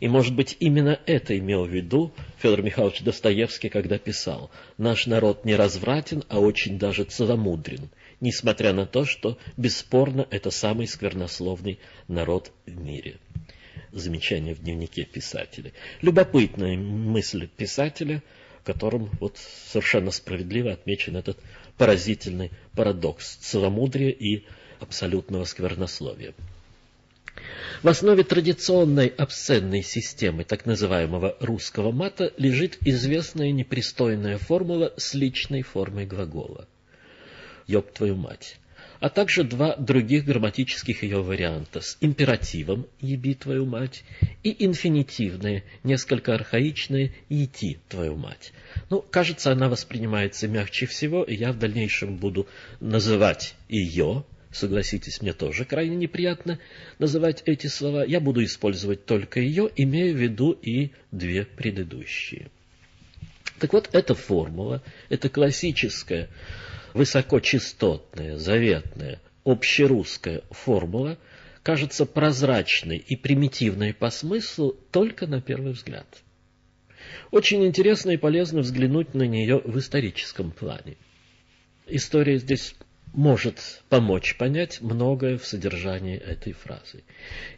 И, 0.00 0.06
может 0.06 0.34
быть, 0.34 0.56
именно 0.60 1.00
это 1.06 1.36
имел 1.36 1.64
в 1.64 1.70
виду 1.70 2.12
Федор 2.38 2.62
Михайлович 2.62 3.02
Достоевский, 3.02 3.68
когда 3.68 3.98
писал 3.98 4.50
«Наш 4.76 5.06
народ 5.06 5.44
не 5.44 5.56
развратен, 5.56 6.22
а 6.28 6.38
очень 6.38 6.78
даже 6.78 7.02
целомудрен, 7.04 7.90
несмотря 8.20 8.72
на 8.72 8.86
то, 8.86 9.04
что, 9.04 9.38
бесспорно, 9.56 10.26
это 10.30 10.50
самый 10.50 10.86
сквернословный 10.86 11.80
народ 12.06 12.52
в 12.66 12.80
мире». 12.80 13.16
Замечание 13.90 14.54
в 14.54 14.60
дневнике 14.60 15.04
писателя. 15.04 15.72
Любопытная 16.02 16.76
мысль 16.76 17.48
писателя, 17.48 18.22
которым 18.62 19.10
вот 19.18 19.38
совершенно 19.38 20.10
справедливо 20.10 20.72
отмечен 20.72 21.16
этот 21.16 21.38
поразительный 21.76 22.50
парадокс 22.76 23.36
целомудрия 23.36 24.10
и 24.10 24.44
абсолютного 24.78 25.44
сквернословия. 25.44 26.34
В 27.82 27.88
основе 27.88 28.24
традиционной 28.24 29.08
обсценной 29.08 29.82
системы 29.82 30.44
так 30.44 30.66
называемого 30.66 31.36
русского 31.40 31.92
мата 31.92 32.32
лежит 32.36 32.78
известная 32.82 33.52
непристойная 33.52 34.38
формула 34.38 34.92
с 34.96 35.14
личной 35.14 35.62
формой 35.62 36.06
глагола. 36.06 36.66
«Ёб 37.66 37.92
твою 37.92 38.16
мать!» 38.16 38.58
а 39.00 39.08
также 39.10 39.44
два 39.44 39.76
других 39.76 40.24
грамматических 40.24 41.02
ее 41.02 41.22
варианта 41.22 41.80
с 41.80 41.96
императивом 42.00 42.86
«еби 43.00 43.34
твою 43.34 43.64
мать» 43.64 44.04
и 44.42 44.64
инфинитивное, 44.64 45.64
несколько 45.84 46.34
архаичное 46.34 47.12
«ети 47.28 47.78
твою 47.88 48.16
мать». 48.16 48.52
Ну, 48.90 49.00
кажется, 49.02 49.52
она 49.52 49.68
воспринимается 49.68 50.48
мягче 50.48 50.86
всего, 50.86 51.22
и 51.22 51.34
я 51.36 51.52
в 51.52 51.58
дальнейшем 51.58 52.16
буду 52.16 52.48
называть 52.80 53.54
ее 53.68 54.24
Согласитесь, 54.50 55.20
мне 55.20 55.32
тоже 55.34 55.64
крайне 55.64 55.96
неприятно 55.96 56.58
называть 56.98 57.42
эти 57.44 57.66
слова. 57.66 58.04
Я 58.04 58.20
буду 58.20 58.42
использовать 58.44 59.04
только 59.04 59.40
ее, 59.40 59.70
имея 59.76 60.12
в 60.12 60.16
виду 60.16 60.52
и 60.52 60.90
две 61.10 61.44
предыдущие. 61.44 62.50
Так 63.58 63.72
вот, 63.72 63.90
эта 63.92 64.14
формула, 64.14 64.82
это 65.10 65.28
классическая, 65.28 66.28
высокочастотная, 66.94 68.38
заветная, 68.38 69.20
общерусская 69.44 70.42
формула, 70.50 71.18
кажется 71.62 72.06
прозрачной 72.06 72.96
и 72.96 73.16
примитивной 73.16 73.92
по 73.92 74.10
смыслу 74.10 74.76
только 74.90 75.26
на 75.26 75.42
первый 75.42 75.72
взгляд. 75.72 76.06
Очень 77.30 77.66
интересно 77.66 78.12
и 78.12 78.16
полезно 78.16 78.60
взглянуть 78.60 79.12
на 79.14 79.24
нее 79.24 79.60
в 79.62 79.78
историческом 79.78 80.50
плане. 80.50 80.96
История 81.86 82.38
здесь 82.38 82.74
может 83.18 83.82
помочь 83.88 84.36
понять 84.36 84.80
многое 84.80 85.38
в 85.38 85.44
содержании 85.44 86.16
этой 86.16 86.52
фразы. 86.52 87.02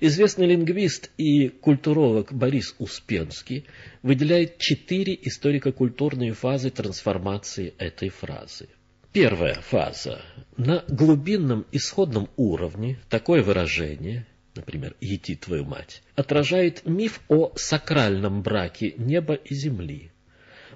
Известный 0.00 0.46
лингвист 0.46 1.10
и 1.18 1.48
культуролог 1.48 2.32
Борис 2.32 2.74
Успенский 2.78 3.66
выделяет 4.02 4.56
четыре 4.56 5.18
историко-культурные 5.20 6.32
фазы 6.32 6.70
трансформации 6.70 7.74
этой 7.76 8.08
фразы. 8.08 8.70
Первая 9.12 9.56
фаза. 9.56 10.22
На 10.56 10.82
глубинном 10.88 11.66
исходном 11.72 12.30
уровне 12.38 12.98
такое 13.10 13.42
выражение, 13.42 14.26
например, 14.54 14.96
«ети 15.02 15.36
твою 15.36 15.66
мать», 15.66 16.02
отражает 16.16 16.86
миф 16.86 17.20
о 17.28 17.52
сакральном 17.56 18.40
браке 18.40 18.94
неба 18.96 19.34
и 19.34 19.54
земли, 19.54 20.10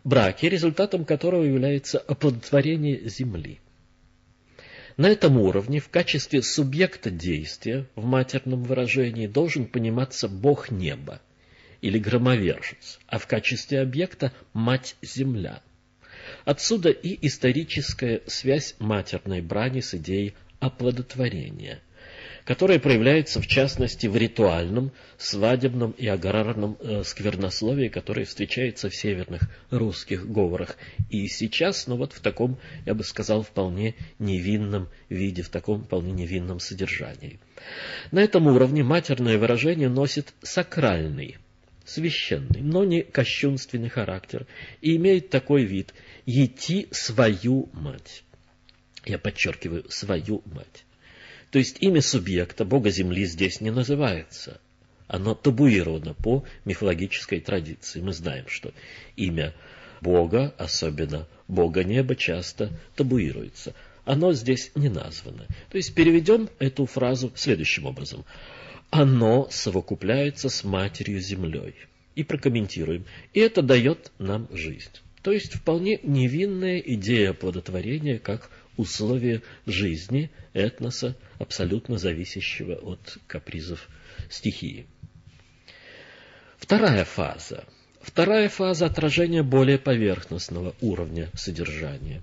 браке, 0.04 0.50
результатом 0.50 1.06
которого 1.06 1.42
является 1.42 1.98
оплодотворение 1.98 3.08
земли. 3.08 3.60
На 4.96 5.08
этом 5.08 5.38
уровне 5.38 5.80
в 5.80 5.88
качестве 5.88 6.40
субъекта 6.42 7.10
действия 7.10 7.86
в 7.96 8.04
матерном 8.04 8.62
выражении 8.62 9.26
должен 9.26 9.66
пониматься 9.66 10.28
Бог 10.28 10.70
неба 10.70 11.20
или 11.80 11.98
громовержец, 11.98 13.00
а 13.06 13.18
в 13.18 13.26
качестве 13.26 13.80
объекта 13.80 14.32
Мать-Земля. 14.52 15.62
Отсюда 16.44 16.90
и 16.90 17.26
историческая 17.26 18.22
связь 18.26 18.76
матерной 18.78 19.40
брани 19.40 19.80
с 19.80 19.94
идеей 19.94 20.34
оплодотворения– 20.60 21.82
которое 22.44 22.78
проявляется 22.78 23.40
в 23.40 23.46
частности 23.46 24.06
в 24.06 24.16
ритуальном, 24.16 24.92
свадебном 25.16 25.92
и 25.92 26.06
аграрном 26.06 26.76
э, 26.80 27.02
сквернословии, 27.02 27.88
которое 27.88 28.26
встречается 28.26 28.90
в 28.90 28.94
северных 28.94 29.48
русских 29.70 30.30
говорах 30.30 30.76
и 31.10 31.26
сейчас, 31.26 31.86
но 31.86 31.96
вот 31.96 32.12
в 32.12 32.20
таком, 32.20 32.58
я 32.84 32.94
бы 32.94 33.02
сказал, 33.02 33.42
вполне 33.42 33.94
невинном 34.18 34.88
виде, 35.08 35.42
в 35.42 35.48
таком 35.48 35.84
вполне 35.84 36.12
невинном 36.12 36.60
содержании. 36.60 37.40
На 38.10 38.20
этом 38.20 38.46
уровне 38.46 38.82
матерное 38.82 39.38
выражение 39.38 39.88
носит 39.88 40.34
сакральный, 40.42 41.38
священный, 41.86 42.60
но 42.60 42.84
не 42.84 43.02
кощунственный 43.02 43.88
характер 43.88 44.46
и 44.82 44.96
имеет 44.96 45.30
такой 45.30 45.64
вид 45.64 45.94
«ети 46.26 46.88
свою 46.90 47.70
мать». 47.72 48.22
Я 49.06 49.18
подчеркиваю, 49.18 49.84
свою 49.90 50.42
мать. 50.46 50.84
То 51.54 51.58
есть 51.60 51.76
имя 51.80 52.02
субъекта, 52.02 52.64
бога 52.64 52.90
Земли, 52.90 53.24
здесь 53.26 53.60
не 53.60 53.70
называется. 53.70 54.60
Оно 55.06 55.36
табуировано 55.36 56.12
по 56.12 56.42
мифологической 56.64 57.38
традиции. 57.38 58.00
Мы 58.00 58.12
знаем, 58.12 58.46
что 58.48 58.74
имя 59.14 59.54
Бога, 60.00 60.52
особенно 60.58 61.28
Бога 61.46 61.84
неба, 61.84 62.16
часто 62.16 62.72
табуируется. 62.96 63.72
Оно 64.04 64.32
здесь 64.32 64.72
не 64.74 64.88
названо. 64.88 65.46
То 65.70 65.76
есть 65.76 65.94
переведем 65.94 66.50
эту 66.58 66.86
фразу 66.86 67.30
следующим 67.36 67.86
образом. 67.86 68.24
Оно 68.90 69.46
совокупляется 69.48 70.48
с 70.48 70.64
Матерью 70.64 71.20
Землей. 71.20 71.76
И 72.16 72.24
прокомментируем. 72.24 73.04
И 73.32 73.38
это 73.38 73.62
дает 73.62 74.10
нам 74.18 74.48
жизнь. 74.50 74.90
То 75.22 75.30
есть 75.30 75.54
вполне 75.54 76.00
невинная 76.02 76.80
идея 76.80 77.32
плодотворения 77.32 78.18
как 78.18 78.50
условие 78.76 79.42
жизни 79.66 80.32
этноса, 80.52 81.16
абсолютно 81.38 81.98
зависящего 81.98 82.74
от 82.74 83.18
капризов 83.26 83.88
стихии. 84.30 84.86
Вторая 86.58 87.04
фаза. 87.04 87.64
Вторая 88.00 88.48
фаза 88.48 88.86
отражения 88.86 89.42
более 89.42 89.78
поверхностного 89.78 90.74
уровня 90.80 91.30
содержания. 91.34 92.22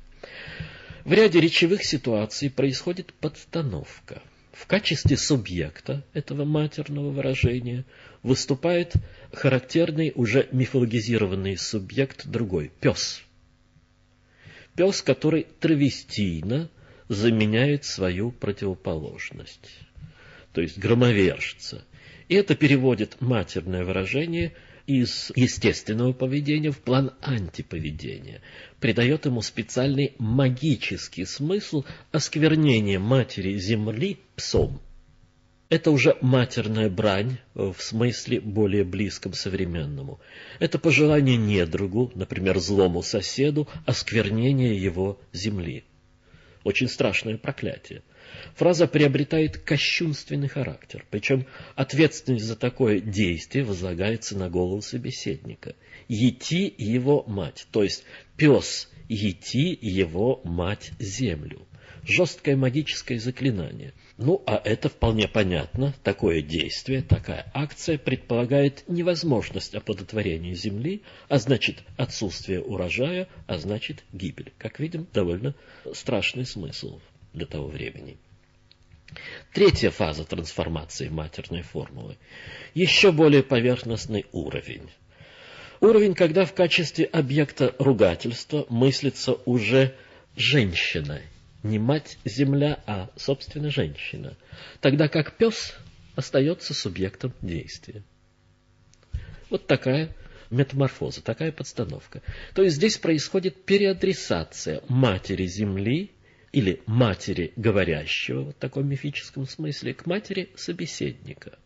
В 1.04 1.14
ряде 1.14 1.40
речевых 1.40 1.84
ситуаций 1.84 2.50
происходит 2.50 3.14
подстановка. 3.14 4.22
В 4.54 4.68
качестве 4.68 5.18
субъекта 5.18 6.06
этого 6.14 6.46
матерного 6.46 7.10
выражения 7.10 7.86
выступает 8.22 8.94
характерный 9.34 10.12
уже 10.14 10.48
мифологизированный 10.52 11.58
субъект 11.58 12.28
другой– 12.28 12.72
пес– 12.80 13.22
Пес, 14.76 15.02
который 15.02 15.48
травестийно 15.60 16.70
заменяет 17.12 17.84
свою 17.84 18.32
противоположность, 18.32 19.78
то 20.54 20.62
есть 20.62 20.78
громовержца. 20.78 21.84
И 22.30 22.36
это 22.36 22.56
переводит 22.56 23.20
матерное 23.20 23.84
выражение 23.84 24.54
из 24.88 25.32
естественного 25.36 26.14
поведения 26.14 26.72
в 26.72 26.80
план 26.80 27.12
антиповедения, 27.22 28.42
придает 28.80 29.26
ему 29.26 29.42
специальный 29.42 30.14
магический 30.20 31.26
смысл 31.26 31.84
осквернения 32.14 32.98
матери 32.98 33.58
земли 33.58 34.18
псом– 34.38 34.82
это 35.72 35.92
уже 35.92 36.18
матерная 36.20 36.90
брань 36.90 37.38
в 37.54 37.78
смысле 37.80 38.42
более 38.42 38.84
близком 38.84 39.32
современному. 39.32 40.20
Это 40.60 40.78
пожелание 40.78 41.38
недругу, 41.38 42.12
например, 42.14 42.60
злому 42.60 43.02
соседу, 43.02 43.70
осквернение 43.86 44.76
его 44.76 45.18
земли. 45.32 45.86
Очень 46.64 46.88
страшное 46.88 47.38
проклятие. 47.38 48.04
Фраза 48.56 48.88
приобретает 48.88 49.58
кощунственный 49.58 50.48
характер, 50.48 51.06
причем 51.10 51.46
ответственность 51.76 52.46
за 52.46 52.56
такое 52.56 53.00
действие 53.00 53.64
возлагается 53.66 54.38
на 54.38 54.50
голову 54.50 54.82
собеседника. 54.82 55.76
Ети 56.08 56.74
его 56.78 57.24
мать, 57.28 57.68
то 57.72 57.84
есть 57.84 58.04
пес 58.38 58.90
ети 59.10 59.78
его 59.82 60.40
мать 60.46 60.92
землю. 61.00 61.68
Жесткое 62.04 62.56
магическое 62.56 63.20
заклинание– 63.20 63.94
ну, 64.22 64.44
а 64.46 64.62
это 64.64 64.88
вполне 64.88 65.28
понятно. 65.28 65.96
Такое 66.04 66.44
действие, 66.44 67.02
такая 67.02 67.50
акция 67.56 67.98
предполагает 67.98 68.84
невозможность 68.88 69.74
оплодотворения 69.74 70.54
земли, 70.54 71.02
а 71.28 71.40
значит 71.40 71.84
отсутствие 71.98 72.62
урожая, 72.62 73.28
а 73.48 73.58
значит 73.58 74.04
гибель. 74.14 74.54
Как 74.60 74.80
видим, 74.80 75.08
довольно 75.12 75.56
страшный 75.94 76.46
смысл 76.46 77.00
для 77.34 77.48
того 77.48 77.68
времени. 77.68 78.18
Третья 79.54 79.90
фаза 79.90 80.24
трансформации 80.24 81.10
матерной 81.10 81.64
формулы. 81.64 82.16
Еще 82.76 83.12
более 83.12 83.42
поверхностный 83.42 84.28
уровень. 84.32 84.88
Уровень, 85.80 86.14
когда 86.14 86.46
в 86.46 86.54
качестве 86.54 87.06
объекта 87.06 87.74
ругательства 87.80 88.68
мыслится 88.70 89.34
уже 89.46 89.96
женщина 90.36 91.22
не 91.64 91.80
мать-земля, 91.80 92.82
а, 92.86 93.10
собственно, 93.16 93.70
женщина, 93.70 94.38
тогда 94.80 95.08
как 95.08 95.38
пес 95.38 95.76
остается 96.16 96.74
субъектом 96.74 97.34
действия. 97.42 98.04
Вот 99.50 99.68
такая 99.68 100.16
метаморфоза, 100.50 101.22
такая 101.22 101.52
подстановка. 101.52 102.22
То 102.54 102.62
есть 102.64 102.76
здесь 102.76 102.98
происходит 102.98 103.66
переадресация 103.66 104.82
матери 104.88 105.46
Земли 105.46 106.12
или 106.52 106.82
матери 106.86 107.54
говорящего, 107.56 108.52
в 108.52 108.56
таком 108.56 108.88
мифическом 108.88 109.48
смысле, 109.48 109.94
к 109.94 110.06
матери 110.06 110.50
собеседника. 110.56 111.58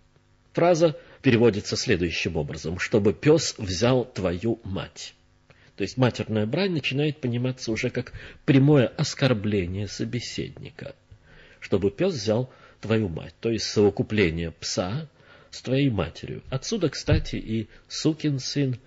Фраза 0.54 0.98
переводится 1.22 1.76
следующим 1.76 2.38
образом, 2.38 2.80
чтобы 2.80 3.14
пес 3.14 3.56
взял 3.58 4.06
твою 4.06 4.62
мать. 4.64 5.16
То 5.76 5.82
есть 5.82 5.98
матерная 5.98 6.46
брань 6.46 6.72
начинает 6.72 7.20
пониматься 7.20 7.72
уже 7.72 7.90
как 7.90 8.14
прямое 8.46 8.88
оскорбление 8.88 9.88
собеседника, 9.88 10.96
чтобы 11.60 11.92
пес 11.92 12.14
взял 12.14 12.50
твою 12.80 13.10
мать, 13.10 13.34
то 13.40 13.50
есть 13.50 13.66
совокупление 13.66 14.52
пса 14.52 15.10
с 15.52 15.62
твоей 15.62 15.90
матерью. 15.90 16.44
Отсюда, 16.50 16.90
кстати, 16.90 17.36
и 17.36 17.68
сукин 17.88 18.40
сын, 18.40 18.78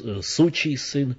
э, 0.00 0.20
сучий 0.22 0.76
сын, 0.76 1.16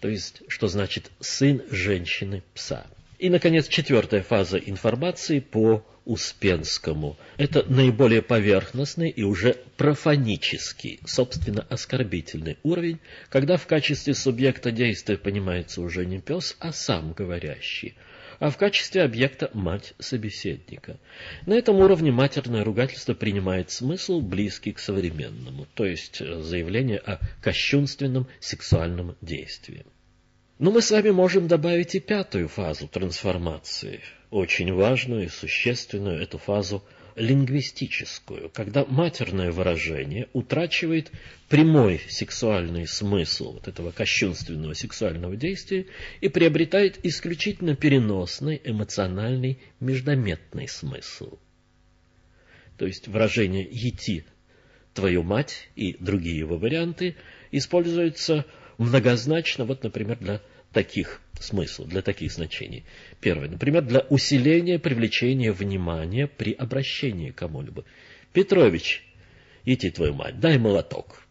то 0.00 0.08
есть, 0.08 0.42
что 0.48 0.68
значит 0.68 1.10
сын 1.20 1.62
женщины 1.70 2.42
пса. 2.54 2.86
И, 3.18 3.30
наконец, 3.30 3.66
четвертая 3.68 4.22
фаза 4.22 4.58
информации 4.58 5.40
по 5.40 5.84
Успенскому. 6.08 7.18
Это 7.36 7.62
наиболее 7.70 8.22
поверхностный 8.22 9.10
и 9.10 9.22
уже 9.22 9.58
профанический, 9.76 11.00
собственно, 11.04 11.66
оскорбительный 11.68 12.56
уровень, 12.62 12.98
когда 13.28 13.58
в 13.58 13.66
качестве 13.66 14.14
субъекта 14.14 14.70
действия 14.70 15.18
понимается 15.18 15.82
уже 15.82 16.06
не 16.06 16.18
пес, 16.18 16.56
а 16.60 16.72
сам 16.72 17.12
говорящий, 17.12 17.94
а 18.38 18.48
в 18.48 18.56
качестве 18.56 19.02
объекта 19.02 19.50
мать 19.52 19.92
собеседника. 19.98 20.98
На 21.44 21.52
этом 21.52 21.76
уровне 21.76 22.10
матерное 22.10 22.64
ругательство 22.64 23.12
принимает 23.12 23.70
смысл, 23.70 24.22
близкий 24.22 24.72
к 24.72 24.78
современному, 24.78 25.66
то 25.74 25.84
есть 25.84 26.20
заявление 26.20 27.00
о 27.00 27.20
кощунственном 27.42 28.28
сексуальном 28.40 29.14
действии. 29.20 29.84
Но 30.58 30.70
мы 30.70 30.80
с 30.80 30.90
вами 30.90 31.10
можем 31.10 31.48
добавить 31.48 31.94
и 31.94 32.00
пятую 32.00 32.48
фазу 32.48 32.88
трансформации, 32.88 34.00
очень 34.30 34.72
важную 34.72 35.24
и 35.24 35.28
существенную 35.28 36.20
эту 36.20 36.38
фазу 36.38 36.84
лингвистическую, 37.18 38.50
когда 38.50 38.84
матерное 38.84 39.50
выражение 39.50 40.28
утрачивает 40.32 41.10
прямой 41.48 42.00
сексуальный 42.08 42.86
смысл 42.86 43.54
вот 43.54 43.66
этого 43.66 43.90
кощунственного 43.90 44.74
сексуального 44.74 45.36
действия 45.36 45.86
и 46.20 46.28
приобретает 46.28 47.04
исключительно 47.04 47.74
переносный, 47.74 48.60
эмоциональный, 48.64 49.58
междометный 49.80 50.68
смысл. 50.68 51.38
То 52.76 52.86
есть 52.86 53.08
выражение 53.08 53.66
«ети 53.68 54.24
твою 54.94 55.24
мать» 55.24 55.68
и 55.74 55.96
другие 55.98 56.38
его 56.38 56.56
варианты 56.56 57.16
используются 57.50 58.46
многозначно, 58.78 59.64
вот, 59.64 59.82
например, 59.82 60.18
для 60.18 60.40
таких 60.72 61.20
смыслов, 61.40 61.88
для 61.88 62.02
таких 62.02 62.32
значений. 62.32 62.84
Первое, 63.20 63.48
например, 63.48 63.82
для 63.82 64.00
усиления 64.00 64.78
привлечения 64.78 65.52
внимания 65.52 66.26
при 66.26 66.52
обращении 66.52 67.30
к 67.30 67.36
кому-либо. 67.36 67.84
Петрович, 68.32 69.04
иди 69.64 69.90
твою 69.90 70.14
мать, 70.14 70.40
дай 70.40 70.58
молоток. 70.58 71.22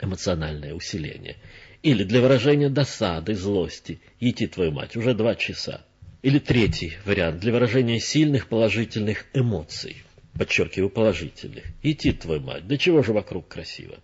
Эмоциональное 0.00 0.74
усиление. 0.74 1.36
Или 1.82 2.04
для 2.04 2.20
выражения 2.20 2.68
досады, 2.68 3.34
злости, 3.34 4.00
иди 4.18 4.46
твою 4.46 4.70
мать, 4.72 4.96
уже 4.96 5.14
два 5.14 5.34
часа. 5.34 5.84
Или 6.22 6.38
третий 6.38 6.94
вариант 7.06 7.40
для 7.40 7.52
выражения 7.52 7.98
сильных 7.98 8.48
положительных 8.48 9.24
эмоций. 9.32 10.02
Подчеркиваю, 10.34 10.90
положительных. 10.90 11.64
Идти, 11.82 12.12
твою 12.12 12.40
мать, 12.40 12.66
да 12.66 12.76
чего 12.76 13.02
же 13.02 13.12
вокруг 13.12 13.48
красиво? 13.48 13.98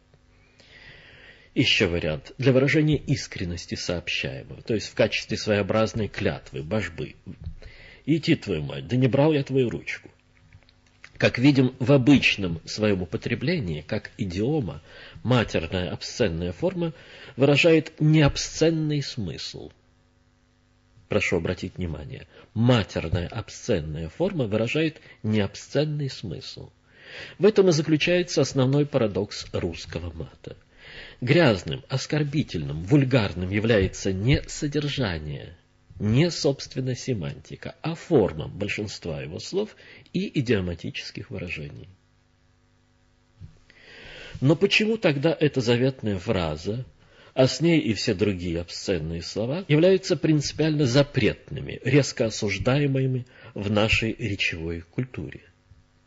Еще 1.56 1.86
вариант 1.86 2.32
для 2.36 2.52
выражения 2.52 2.98
искренности 2.98 3.76
сообщаемого, 3.76 4.60
то 4.60 4.74
есть 4.74 4.88
в 4.88 4.94
качестве 4.94 5.38
своеобразной 5.38 6.06
клятвы, 6.06 6.62
божбы. 6.62 7.16
Идти, 8.04 8.36
твою 8.36 8.62
мать, 8.62 8.86
да 8.86 8.96
не 8.96 9.08
брал 9.08 9.32
я 9.32 9.42
твою 9.42 9.70
ручку. 9.70 10.10
Как 11.16 11.38
видим, 11.38 11.74
в 11.78 11.92
обычном 11.92 12.60
своем 12.66 13.00
употреблении, 13.00 13.80
как 13.80 14.10
идиома, 14.18 14.82
матерная 15.22 15.90
обсценная 15.90 16.52
форма 16.52 16.92
выражает 17.36 17.94
необсценный 18.00 19.02
смысл– 19.02 19.72
прошу 21.08 21.36
обратить 21.38 21.78
внимание, 21.78 22.26
матерная 22.52 23.28
обсценная 23.28 24.10
форма 24.10 24.44
выражает 24.44 25.00
необсценный 25.22 26.10
смысл. 26.10 26.70
В 27.38 27.46
этом 27.46 27.70
и 27.70 27.72
заключается 27.72 28.42
основной 28.42 28.84
парадокс 28.84 29.46
русского 29.52 30.12
мата. 30.12 30.56
Грязным, 31.20 31.82
оскорбительным, 31.88 32.82
вульгарным 32.84 33.50
является 33.50 34.12
не 34.12 34.42
содержание, 34.46 35.56
не 35.98 36.30
собственно 36.30 36.94
семантика, 36.94 37.74
а 37.82 37.94
форма 37.94 38.48
большинства 38.48 39.22
его 39.22 39.38
слов 39.38 39.76
и 40.12 40.40
идиоматических 40.40 41.30
выражений. 41.30 41.88
Но 44.40 44.54
почему 44.54 44.98
тогда 44.98 45.34
эта 45.38 45.60
заветная 45.62 46.18
фраза 46.18 46.84
а 47.36 47.46
с 47.46 47.60
ней 47.60 47.80
и 47.80 47.92
все 47.92 48.14
другие 48.14 48.62
обсценные 48.62 49.20
слова, 49.20 49.66
являются 49.68 50.16
принципиально 50.16 50.86
запретными, 50.86 51.78
резко 51.84 52.24
осуждаемыми 52.24 53.26
в 53.52 53.70
нашей 53.70 54.16
речевой 54.18 54.80
культуре. 54.80 55.42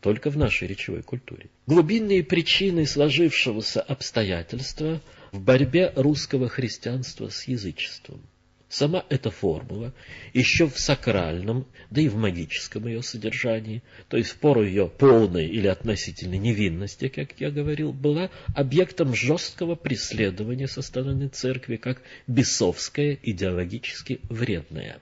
Только 0.01 0.29
в 0.29 0.37
нашей 0.37 0.67
речевой 0.67 1.03
культуре. 1.03 1.49
Глубинные 1.67 2.23
причины 2.23 2.85
сложившегося 2.85 3.81
обстоятельства 3.81 5.01
в 5.31 5.41
борьбе 5.41 5.91
русского 5.95 6.47
христианства 6.47 7.29
с 7.29 7.47
язычеством– 7.47 8.21
Сама 8.69 9.03
эта 9.09 9.31
формула 9.31 9.93
еще 10.31 10.69
в 10.69 10.77
сакральном, 10.77 11.65
да 11.89 12.01
и 12.01 12.07
в 12.07 12.15
магическом 12.15 12.85
ее 12.85 13.01
содержании, 13.01 13.81
то 14.09 14.17
есть 14.17 14.29
в 14.29 14.37
пору 14.37 14.63
ее 14.63 14.87
полной 14.87 15.47
или 15.47 15.65
относительной 15.65 16.37
невинности, 16.37 17.07
как 17.07 17.41
я 17.41 17.49
говорил, 17.49 17.91
была 17.91 18.29
объектом 18.55 19.15
жесткого 19.15 19.73
преследования 19.73 20.67
со 20.67 20.83
стороны 20.83 21.29
церкви 21.29 21.77
как 21.77 22.03
бесовская, 22.27 23.17
идеологически 23.23 24.19
вредная. 24.29 24.99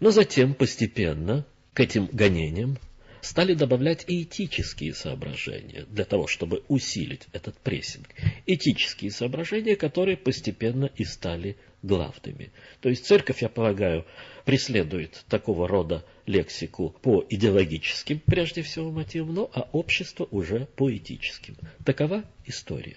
Но 0.00 0.10
затем 0.10 0.54
постепенно 0.54 1.46
к 1.74 1.80
этим 1.80 2.08
гонениям 2.12 2.78
стали 3.20 3.54
добавлять 3.54 4.04
и 4.08 4.22
этические 4.22 4.94
соображения 4.94 5.84
для 5.88 6.04
того, 6.04 6.26
чтобы 6.26 6.62
усилить 6.68 7.26
этот 7.32 7.56
прессинг. 7.58 8.08
Этические 8.46 9.10
соображения, 9.10 9.76
которые 9.76 10.16
постепенно 10.16 10.90
и 10.96 11.04
стали 11.04 11.56
главными. 11.82 12.50
То 12.80 12.88
есть 12.88 13.06
церковь, 13.06 13.42
я 13.42 13.48
полагаю, 13.48 14.06
преследует 14.44 15.24
такого 15.28 15.68
рода 15.68 16.04
лексику 16.26 16.94
по 17.02 17.24
идеологическим, 17.28 18.20
прежде 18.20 18.62
всего, 18.62 18.90
мотивам, 18.90 19.34
но 19.34 19.50
а 19.52 19.68
общество 19.72 20.26
уже 20.30 20.66
по 20.76 20.94
этическим. 20.94 21.56
Такова 21.84 22.24
история. 22.46 22.96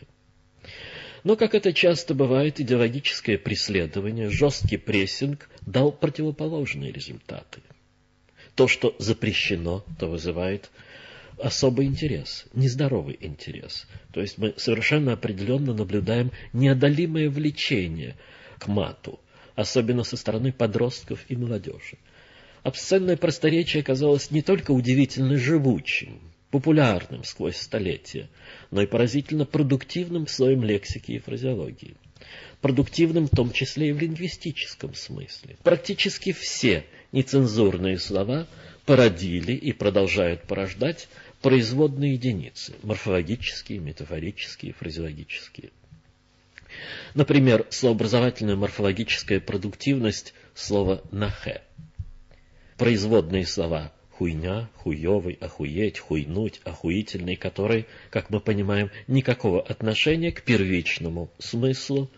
Но, 1.24 1.38
как 1.38 1.56
это 1.56 1.72
часто 1.72 2.14
бывает, 2.14 2.60
идеологическое 2.60 3.38
преследование, 3.38 4.30
жесткий 4.30 4.78
прессинг 4.78 5.50
дал 5.62 5.92
противоположные 5.92 6.92
результаты 6.92 7.62
то, 8.56 8.68
что 8.68 8.96
запрещено, 9.00 9.84
то 10.00 10.08
вызывает 10.08 10.70
особый 11.40 11.88
интерес, 11.88 12.46
нездоровый 12.54 13.18
интерес. 13.20 13.88
То 14.12 14.22
есть 14.22 14.38
мы 14.38 14.54
совершенно 14.58 15.14
определенно 15.14 15.74
наблюдаем 15.74 16.32
неодолимое 16.54 17.30
влечение 17.30 18.16
к 18.60 18.68
мату, 18.68 19.20
особенно 19.56 20.04
со 20.04 20.18
стороны 20.18 20.52
подростков 20.52 21.26
и 21.30 21.36
молодежи. 21.36 21.98
Обсценное 22.62 23.18
просторечие 23.18 23.82
оказалось 23.82 24.32
не 24.32 24.42
только 24.42 24.72
удивительно 24.72 25.38
живучим, 25.38 26.20
популярным 26.50 27.24
сквозь 27.24 27.58
столетия, 27.58 28.30
но 28.72 28.82
и 28.82 28.86
поразительно 28.86 29.46
продуктивным 29.46 30.28
в 30.28 30.32
своем 30.32 30.64
лексике 30.64 31.16
и 31.16 31.20
фразеологии. 31.20 31.96
Продуктивным 32.62 33.28
в 33.28 33.36
том 33.36 33.52
числе 33.52 33.90
и 33.90 33.92
в 33.92 34.00
лингвистическом 34.00 34.96
смысле. 34.96 35.58
Практически 35.64 36.32
все 36.32 36.86
нецензурные 37.12 38.00
слова 38.00 38.48
породили 38.86 39.54
и 39.54 39.72
продолжают 39.74 40.44
порождать 40.44 41.08
производные 41.42 42.14
единицы, 42.14 42.74
морфологические, 42.84 43.80
метафорические, 43.80 44.74
фразеологические. 44.74 45.72
Например, 47.14 47.68
словообразовательная 47.70 48.56
морфологическая 48.56 49.40
продуктивность 49.40 50.34
слова 50.54 51.04
«нахе». 51.12 51.62
Производные 52.78 53.46
слова 53.46 53.94
хуйня, 54.18 54.70
хуевый, 54.76 55.38
охуеть, 55.40 56.00
хуйнуть, 56.00 56.62
охуительный, 56.64 57.36
которые, 57.36 57.88
как 58.10 58.30
мы 58.30 58.40
понимаем, 58.40 58.92
никакого 59.08 59.62
отношения 59.62 60.32
к 60.32 60.44
первичному 60.44 61.32
смыслу, 61.40 62.10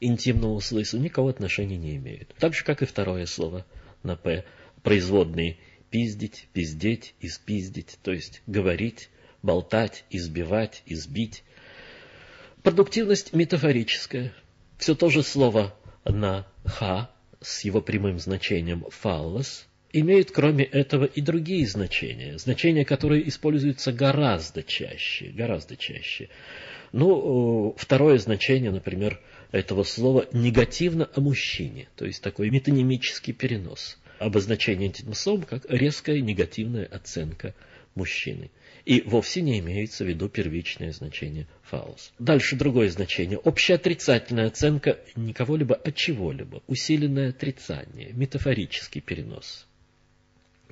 интимному 0.00 0.60
смыслу, 0.60 0.98
никакого 0.98 1.30
отношения 1.30 1.76
не 1.76 1.96
имеют. 1.96 2.34
Так 2.38 2.54
же, 2.54 2.64
как 2.64 2.82
и 2.82 2.86
второе 2.86 3.26
слово– 3.26 3.66
на 4.02 4.16
«п», 4.16 4.44
производные 4.82 5.58
пиздить, 5.90 6.48
пиздеть, 6.52 7.14
испиздить, 7.20 7.98
то 8.02 8.12
есть 8.12 8.42
говорить, 8.46 9.10
болтать, 9.42 10.04
избивать, 10.10 10.82
избить. 10.86 11.44
Продуктивность 12.62 13.32
метафорическая. 13.32 14.32
Все 14.78 14.94
то 14.94 15.10
же 15.10 15.22
слово 15.22 15.74
на 16.04 16.46
«ха» 16.64 17.10
с 17.40 17.64
его 17.64 17.80
прямым 17.80 18.18
значением 18.18 18.86
«фаллос» 18.90 19.66
имеет 19.92 20.30
кроме 20.30 20.64
этого 20.64 21.04
и 21.04 21.20
другие 21.20 21.66
значения, 21.66 22.38
значения, 22.38 22.84
которые 22.84 23.28
используются 23.28 23.92
гораздо 23.92 24.62
чаще, 24.62 25.26
гораздо 25.26 25.76
чаще. 25.76 26.28
Ну, 26.92 27.74
второе 27.78 28.18
значение, 28.18 28.70
например, 28.70 29.20
этого 29.50 29.82
слова 29.82 30.26
негативно 30.32 31.08
о 31.14 31.20
мужчине, 31.20 31.88
то 31.96 32.04
есть 32.04 32.22
такой 32.22 32.50
метонимический 32.50 33.32
перенос. 33.32 33.98
Обозначение 34.18 34.88
этим 34.88 35.14
словом 35.14 35.42
как 35.42 35.64
резкая 35.68 36.20
негативная 36.20 36.86
оценка 36.86 37.54
мужчины. 37.94 38.50
И 38.84 39.00
вовсе 39.02 39.42
не 39.42 39.58
имеется 39.60 40.04
в 40.04 40.08
виду 40.08 40.28
первичное 40.28 40.92
значение 40.92 41.46
фаус. 41.62 42.12
Дальше 42.18 42.56
другое 42.56 42.88
значение. 42.88 43.38
Общая 43.38 43.74
отрицательная 43.74 44.46
оценка 44.46 44.98
не 45.16 45.32
кого-либо, 45.32 45.74
а 45.74 45.92
чего-либо. 45.92 46.62
Усиленное 46.66 47.30
отрицание, 47.30 48.10
метафорический 48.12 49.00
перенос. 49.00 49.66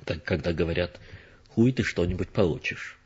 Так, 0.05 0.23
когда 0.23 0.53
говорят 0.53 0.99
«хуй 1.49 1.71
ты 1.71 1.83
что-нибудь 1.83 2.29
получишь». 2.29 2.97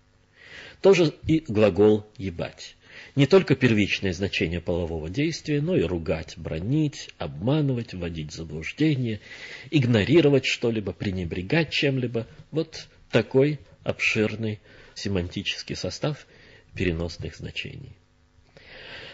Тоже 0.82 1.14
и 1.26 1.44
глагол 1.48 2.06
«ебать». 2.18 2.76
Не 3.16 3.28
только 3.28 3.56
первичное 3.56 4.14
значение 4.14 4.62
полового 4.62 5.10
действия, 5.10 5.62
но 5.62 5.76
и 5.76 5.84
ругать, 5.84 6.36
бронить, 6.38 7.10
обманывать, 7.18 7.94
вводить 7.94 8.32
в 8.32 8.36
заблуждение, 8.36 9.20
игнорировать 9.72 10.46
что-либо, 10.46 10.94
пренебрегать 10.94 11.72
чем-либо. 11.72 12.28
Вот 12.52 12.88
такой 13.12 13.60
обширный 13.84 14.60
семантический 14.94 15.76
состав 15.76 16.26
переносных 16.74 17.36
значений. 17.36 17.98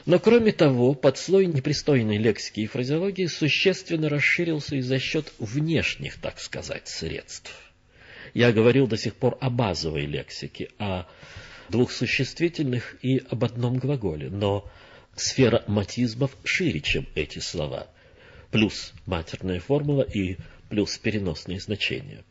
Но 0.05 0.17
кроме 0.17 0.51
того, 0.51 0.95
подслой 0.95 1.45
непристойной 1.45 2.17
лексики 2.17 2.61
и 2.61 2.67
фразеологии 2.67 3.27
существенно 3.27 4.09
расширился 4.09 4.75
и 4.75 4.81
за 4.81 4.97
счет 4.97 5.31
внешних, 5.37 6.19
так 6.19 6.39
сказать, 6.39 6.87
средств. 6.87 7.53
Я 8.33 8.51
говорил 8.51 8.87
до 8.87 8.97
сих 8.97 9.15
пор 9.15 9.37
о 9.41 9.49
базовой 9.49 10.05
лексике, 10.05 10.69
о 10.79 11.05
двух 11.69 11.91
существительных 11.91 12.95
и 13.03 13.17
об 13.29 13.43
одном 13.43 13.77
глаголе, 13.77 14.29
но 14.29 14.69
сфера 15.15 15.63
матизмов 15.67 16.35
шире, 16.43 16.81
чем 16.81 17.07
эти 17.15 17.39
слова. 17.39 17.87
Плюс 18.51 18.93
матерная 19.05 19.59
формула 19.59 20.03
и 20.03 20.37
плюс 20.69 20.97
переносные 20.97 21.59
значения. 21.59 22.23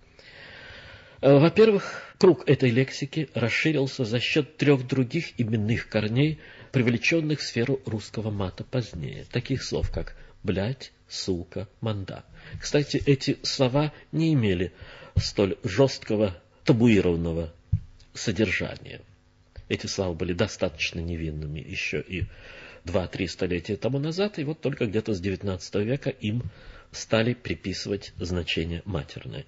Э, 1.20 1.38
во-первых, 1.38 2.14
круг 2.18 2.48
этой 2.48 2.70
лексики 2.70 3.28
расширился 3.34 4.04
за 4.04 4.20
счет 4.20 4.56
трех 4.56 4.86
других 4.86 5.38
именных 5.38 5.88
корней, 5.88 6.38
привлеченных 6.72 7.40
в 7.40 7.42
сферу 7.42 7.80
русского 7.84 8.30
мата 8.30 8.64
позднее, 8.64 9.26
таких 9.30 9.62
слов, 9.62 9.90
как 9.90 10.16
«блядь», 10.42 10.92
«сука», 11.08 11.68
«манда». 11.80 12.24
Кстати, 12.60 13.02
эти 13.04 13.38
слова 13.42 13.92
не 14.12 14.32
имели 14.32 14.72
столь 15.16 15.56
жесткого 15.64 16.36
табуированного 16.64 17.52
содержания. 18.14 19.00
Эти 19.68 19.86
слова 19.86 20.14
были 20.14 20.32
достаточно 20.32 21.00
невинными 21.00 21.60
еще 21.60 22.00
и 22.00 22.24
два-три 22.84 23.26
столетия 23.26 23.76
тому 23.76 23.98
назад, 23.98 24.38
и 24.38 24.44
вот 24.44 24.60
только 24.60 24.86
где-то 24.86 25.14
с 25.14 25.22
XIX 25.22 25.84
века 25.84 26.10
им 26.10 26.42
стали 26.92 27.34
приписывать 27.34 28.12
значение 28.18 28.82
матерное. 28.84 29.46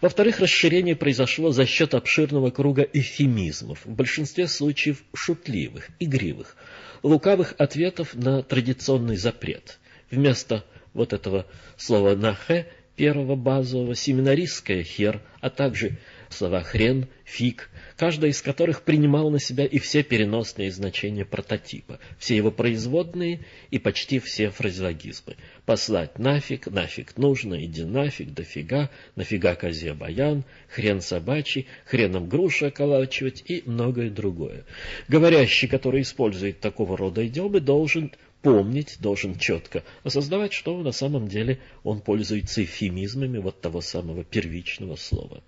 Во-вторых, 0.00 0.40
расширение 0.40 0.96
произошло 0.96 1.52
за 1.52 1.66
счет 1.66 1.94
обширного 1.94 2.50
круга 2.50 2.82
эфемизмов, 2.82 3.84
в 3.84 3.90
большинстве 3.90 4.48
случаев 4.48 5.02
шутливых, 5.14 5.88
игривых, 6.00 6.56
лукавых 7.02 7.54
ответов 7.58 8.14
на 8.14 8.42
традиционный 8.42 9.16
запрет. 9.16 9.78
Вместо 10.10 10.64
вот 10.92 11.12
этого 11.12 11.46
слова 11.76 12.16
«нахе» 12.16 12.66
первого 13.00 13.34
базового, 13.34 13.94
семинаристское 13.94 14.82
«хер», 14.82 15.22
а 15.40 15.48
также 15.48 15.96
слова 16.28 16.62
«хрен», 16.62 17.06
«фиг», 17.24 17.70
каждая 17.96 18.30
из 18.30 18.42
которых 18.42 18.82
принимал 18.82 19.30
на 19.30 19.40
себя 19.40 19.64
и 19.64 19.78
все 19.78 20.02
переносные 20.02 20.70
значения 20.70 21.24
прототипа, 21.24 21.98
все 22.18 22.36
его 22.36 22.50
производные 22.50 23.40
и 23.70 23.78
почти 23.78 24.18
все 24.18 24.50
фразеологизмы. 24.50 25.36
Послать 25.64 26.18
нафиг, 26.18 26.66
нафиг 26.66 27.16
нужно, 27.16 27.64
иди 27.64 27.84
нафиг, 27.84 28.34
дофига, 28.34 28.90
нафига 29.16 29.54
козе 29.54 29.94
баян, 29.94 30.44
хрен 30.68 31.00
собачий, 31.00 31.68
хреном 31.86 32.28
груши 32.28 32.66
околачивать 32.66 33.42
и 33.46 33.62
многое 33.64 34.10
другое. 34.10 34.66
Говорящий, 35.08 35.68
который 35.68 36.02
использует 36.02 36.60
такого 36.60 36.98
рода 36.98 37.26
идиомы, 37.26 37.60
должен 37.60 38.12
помнить, 38.42 38.96
должен 39.00 39.38
четко 39.38 39.84
осознавать, 40.02 40.52
что 40.52 40.80
на 40.82 40.92
самом 40.92 41.28
деле 41.28 41.60
он 41.82 42.00
пользуется 42.00 42.64
эфемизмами 42.64 43.38
вот 43.38 43.60
того 43.60 43.80
самого 43.80 44.24
первичного 44.24 44.96
слова. 44.96 45.42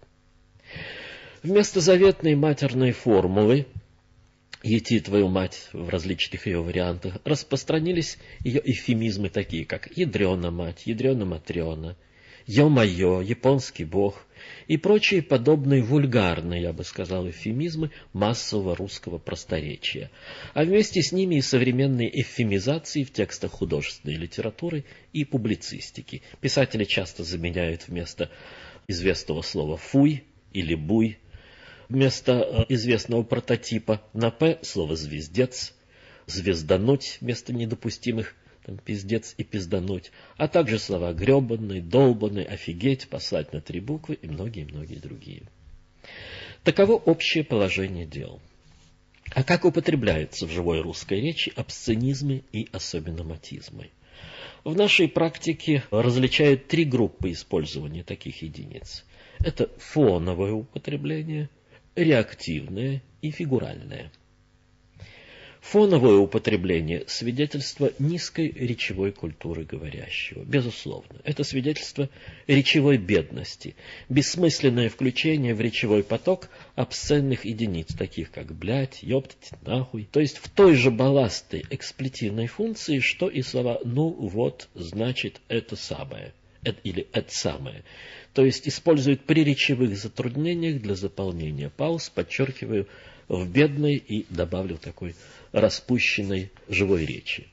Вместо 1.43 1.81
заветной 1.81 2.35
матерной 2.35 2.93
формулы 2.93 3.67
«Ети 4.63 5.01
твою 5.01 5.29
мать» 5.29 5.69
в 5.73 5.89
различных 5.89 6.47
ее 6.47 6.63
вариантах 6.63 7.19
распространились 7.25 8.19
ее 8.45 8.63
эфемизмы 8.65 9.29
такие, 9.29 9.65
как 9.65 9.97
«ядрена 9.97 10.51
мать», 10.53 10.87
«ядрена 10.87 11.25
матрена», 11.25 11.97
«ё-моё», 12.55 13.23
«японский 13.23 13.85
бог» 13.85 14.27
и 14.67 14.77
прочие 14.77 15.23
подобные 15.23 15.83
вульгарные, 15.83 16.61
я 16.63 16.75
бы 16.75 16.85
сказал, 16.85 17.27
эфемизмы 17.31 17.91
массового 18.13 18.77
русского 18.77 19.17
просторечия, 19.17 20.11
а 20.53 20.65
вместе 20.65 21.01
с 21.01 21.13
ними 21.13 21.37
и 21.37 21.41
современные 21.41 22.21
эфемизации 22.21 23.05
в 23.05 23.13
текстах 23.13 23.53
художественной 23.53 24.17
литературы 24.17 24.85
и 25.15 25.25
публицистики. 25.25 26.21
Писатели 26.43 26.85
часто 26.85 27.25
заменяют 27.25 27.89
вместо 27.89 28.31
известного 28.87 29.41
слова 29.41 29.79
«фуй» 29.79 30.25
или 30.53 30.75
«буй» 30.75 31.19
вместо 31.89 32.33
э, 32.33 32.65
известного 32.69 33.23
прототипа, 33.23 34.03
на 34.13 34.31
«п» 34.31 34.59
слово 34.61 34.95
«звездец», 34.97 35.73
«звездануть» 36.27 37.17
вместо 37.23 37.55
недопустимых 37.55 38.35
там, 38.65 38.79
«пиздец» 38.79 39.35
и 39.39 39.45
«пиздануть», 39.45 40.13
а 40.37 40.49
также 40.49 40.79
слова 40.79 41.13
«гребанный», 41.13 41.81
«долбанный», 41.81 42.45
«офигеть», 42.45 43.09
«послать 43.09 43.53
на 43.53 43.61
три 43.61 43.81
буквы» 43.81 44.15
и 44.15 44.27
многие-многие 44.27 44.97
другие. 44.97 45.43
Таково 46.65 46.93
общее 46.93 47.45
положение 47.45 48.07
дел. 48.07 48.41
А 49.35 49.43
как 49.43 49.65
употребляются 49.65 50.47
в 50.47 50.51
живой 50.51 50.81
русской 50.81 51.21
речи 51.21 51.53
обсценизмы 51.57 52.45
и 52.53 52.69
особенно 52.73 53.25
матизмы? 53.25 53.91
В 54.63 54.77
нашей 54.77 55.09
практике 55.09 55.83
различают 55.91 56.69
три 56.69 56.85
группы 56.85 57.33
использования 57.33 58.05
таких 58.05 58.43
единиц. 58.43 59.05
Это 59.41 59.69
фоновое 59.79 60.53
употребление– 60.53 61.49
реактивное 61.97 63.03
и 63.23 63.31
фигуральное. 63.31 64.13
Фоновое 65.63 66.17
употребление– 66.17 67.05
свидетельство 67.07 67.93
низкой 68.01 68.51
речевой 68.51 69.13
культуры 69.13 69.65
говорящего. 69.65 70.43
Безусловно, 70.43 71.21
это 71.23 71.45
свидетельство 71.45 72.11
речевой 72.49 72.99
бедности, 72.99 73.77
бессмысленное 74.09 74.91
включение 74.91 75.55
в 75.55 75.61
речевой 75.61 76.03
поток 76.03 76.51
обсценных 76.75 77.45
единиц, 77.45 77.95
таких 77.95 78.33
как 78.33 78.53
«блядь», 78.53 79.03
«ёптать», 79.03 79.53
«нахуй», 79.63 80.07
то 80.11 80.19
есть 80.19 80.39
в 80.39 80.51
той 80.51 80.75
же 80.75 80.91
балластной 80.91 81.65
эксплетивной 81.71 82.49
функции, 82.49 82.99
что 82.99 83.29
и 83.29 83.41
слова 83.41 83.79
«ну 83.85 84.09
вот», 84.11 84.69
«значит», 84.75 85.41
«это 85.47 85.77
самое» 85.77 86.35
или 86.83 87.07
«это 87.13 87.33
самое» 87.33 87.85
то 88.35 88.45
есть 88.45 88.67
используют 88.67 89.25
при 89.25 89.45
речевых 89.45 89.97
затруднениях 89.97 90.81
для 90.81 90.95
заполнения 90.95 91.71
пауз, 91.71 92.09
подчеркиваю, 92.09 92.89
в 93.37 93.49
бедной 93.49 93.97
и 93.97 94.27
добавлю 94.29 94.77
такой 94.77 95.15
распущенной 95.53 96.51
живой 96.69 97.07
речи. 97.07 97.49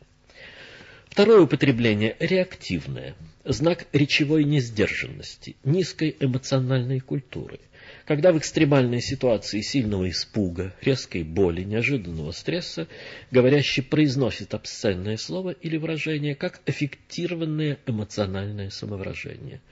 Второе 1.07 1.41
употребление– 1.41 2.15
реактивное, 2.19 3.15
знак 3.43 3.87
речевой 3.93 4.43
несдержанности, 4.43 5.55
низкой 5.63 6.15
эмоциональной 6.19 6.99
культуры. 6.99 7.59
Когда 8.05 8.31
в 8.31 8.37
экстремальной 8.37 9.01
ситуации 9.01 9.61
сильного 9.61 10.09
испуга, 10.09 10.73
резкой 10.81 11.23
боли, 11.23 11.63
неожиданного 11.63 12.31
стресса 12.31 12.87
говорящий 13.31 13.81
произносит 13.81 14.53
обсценное 14.53 15.17
слово 15.17 15.51
или 15.51 15.77
выражение 15.77 16.35
как 16.35 16.61
аффектированное 16.65 17.79
эмоциональное 17.87 18.69
самовыражение– 18.69 19.61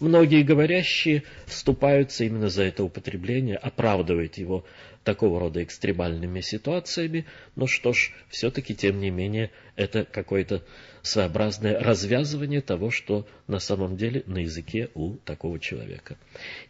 Многие 0.00 0.42
говорящие 0.42 1.24
вступаются 1.46 2.24
именно 2.24 2.48
за 2.48 2.64
это 2.64 2.84
употребление, 2.84 3.56
оправдывают 3.56 4.38
его 4.38 4.64
такого 5.08 5.40
рода 5.40 5.62
экстремальными 5.62 6.42
ситуациями, 6.42 7.24
но 7.56 7.66
что 7.66 7.94
ж, 7.94 8.12
все-таки, 8.28 8.74
тем 8.74 9.00
не 9.00 9.08
менее, 9.08 9.50
это 9.74 10.04
какое-то 10.04 10.62
своеобразное 11.00 11.80
развязывание 11.80 12.60
того, 12.60 12.90
что 12.90 13.26
на 13.46 13.58
самом 13.58 13.96
деле 13.96 14.22
на 14.26 14.40
языке 14.40 14.90
у 14.92 15.14
такого 15.14 15.58
человека. 15.58 16.18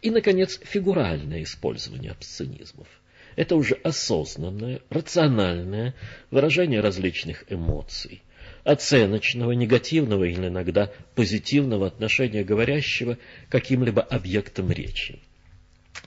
И, 0.01 0.09
наконец, 0.09 0.57
фигуральное 0.63 1.43
использование 1.43 2.11
обсценизмов. 2.11 2.87
Это 3.35 3.57
уже 3.57 3.73
осознанное, 3.83 4.79
рациональное 4.89 5.93
выражение 6.31 6.79
различных 6.79 7.43
эмоций 7.51 8.23
оценочного, 8.63 9.51
негативного 9.51 10.23
или 10.23 10.47
иногда 10.47 10.93
позитивного 11.13 11.87
отношения 11.87 12.45
говорящего 12.45 13.15
к 13.15 13.51
каким-либо 13.51 14.01
объектам 14.01 14.71
речи. 14.71 15.19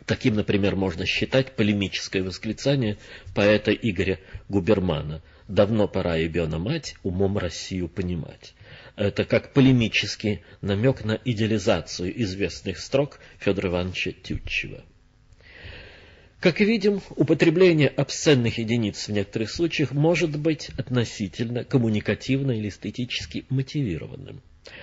Таким, 0.06 0.34
например, 0.34 0.74
можно 0.74 1.06
считать 1.06 1.54
полемическое 1.54 2.22
восклицание 2.22 2.96
поэта 3.34 3.72
Игоря 3.72 4.18
Губермана 4.48 5.22
«Давно 5.48 5.86
пора, 5.86 6.16
ебена 6.16 6.58
мать, 6.58 6.96
умом 7.02 7.38
Россию 7.38 7.88
понимать». 7.88 8.54
Это 8.96 9.24
как 9.24 9.52
полемический 9.52 10.42
намек 10.60 11.04
на 11.04 11.18
идеализацию 11.24 12.20
известных 12.22 12.78
строк 12.78 13.20
Федора 13.38 13.68
Ивановича 13.68 14.12
Тютчева. 14.12 14.84
Как 16.40 16.58
видим, 16.58 17.00
употребление 17.10 17.88
обсценных 17.88 18.58
единиц 18.58 19.06
в 19.06 19.12
некоторых 19.12 19.50
случаях 19.50 19.92
может 19.92 20.36
быть 20.36 20.70
относительно 20.76 21.64
коммуникативно 21.64 22.50
или 22.50 22.68
эстетически 22.68 23.44
мотивированным. 23.48 24.42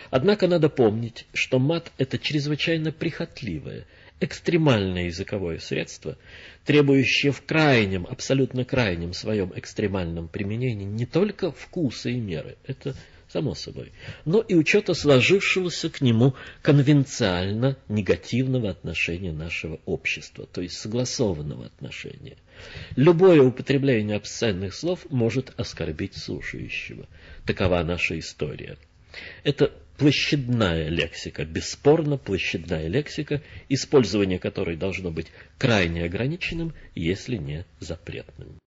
Однако 0.10 0.48
надо 0.48 0.70
помнить, 0.70 1.26
что 1.34 1.60
мат– 1.60 1.92
это 1.98 2.18
чрезвычайно 2.18 2.92
прихотливое, 2.94 3.86
экстремальное 4.20 5.06
языковое 5.06 5.60
средство, 5.60 6.18
требующее 6.66 7.32
в 7.32 7.42
крайнем, 7.44 8.06
абсолютно 8.10 8.66
крайнем 8.66 9.14
своем 9.14 9.52
экстремальном 9.56 10.28
применении 10.28 10.86
не 10.86 11.06
только 11.06 11.52
вкуса 11.52 12.10
и 12.10 12.20
меры, 12.20 12.58
это 12.66 12.96
само 13.30 13.54
собой, 13.54 13.92
но 14.26 14.42
и 14.42 14.56
учета 14.56 14.94
сложившегося 14.94 15.90
к 15.90 16.02
нему 16.02 16.34
конвенциально 16.62 17.78
негативного 17.88 18.72
отношения 18.72 19.32
нашего 19.32 19.80
общества, 19.86 20.48
то 20.52 20.62
есть 20.62 20.78
согласованного 20.78 21.68
отношения. 21.68 22.38
Любое 22.96 23.42
употребление 23.42 24.18
обсценных 24.18 24.74
слов 24.74 25.06
может 25.10 25.54
оскорбить 25.58 26.18
слушающего. 26.18 27.08
Такова 27.46 27.84
наша 27.84 28.18
история. 28.18 28.78
Это 29.44 29.72
площадная 30.00 30.88
лексика, 30.88 31.46
бесспорно 31.46 32.18
площадная 32.18 32.88
лексика, 32.88 33.44
использование 33.68 34.40
которой 34.40 34.78
должно 34.78 35.12
быть 35.12 35.28
крайне 35.58 36.06
ограниченным, 36.06 36.74
если 36.96 37.36
не 37.36 37.66
запретным. 37.80 38.58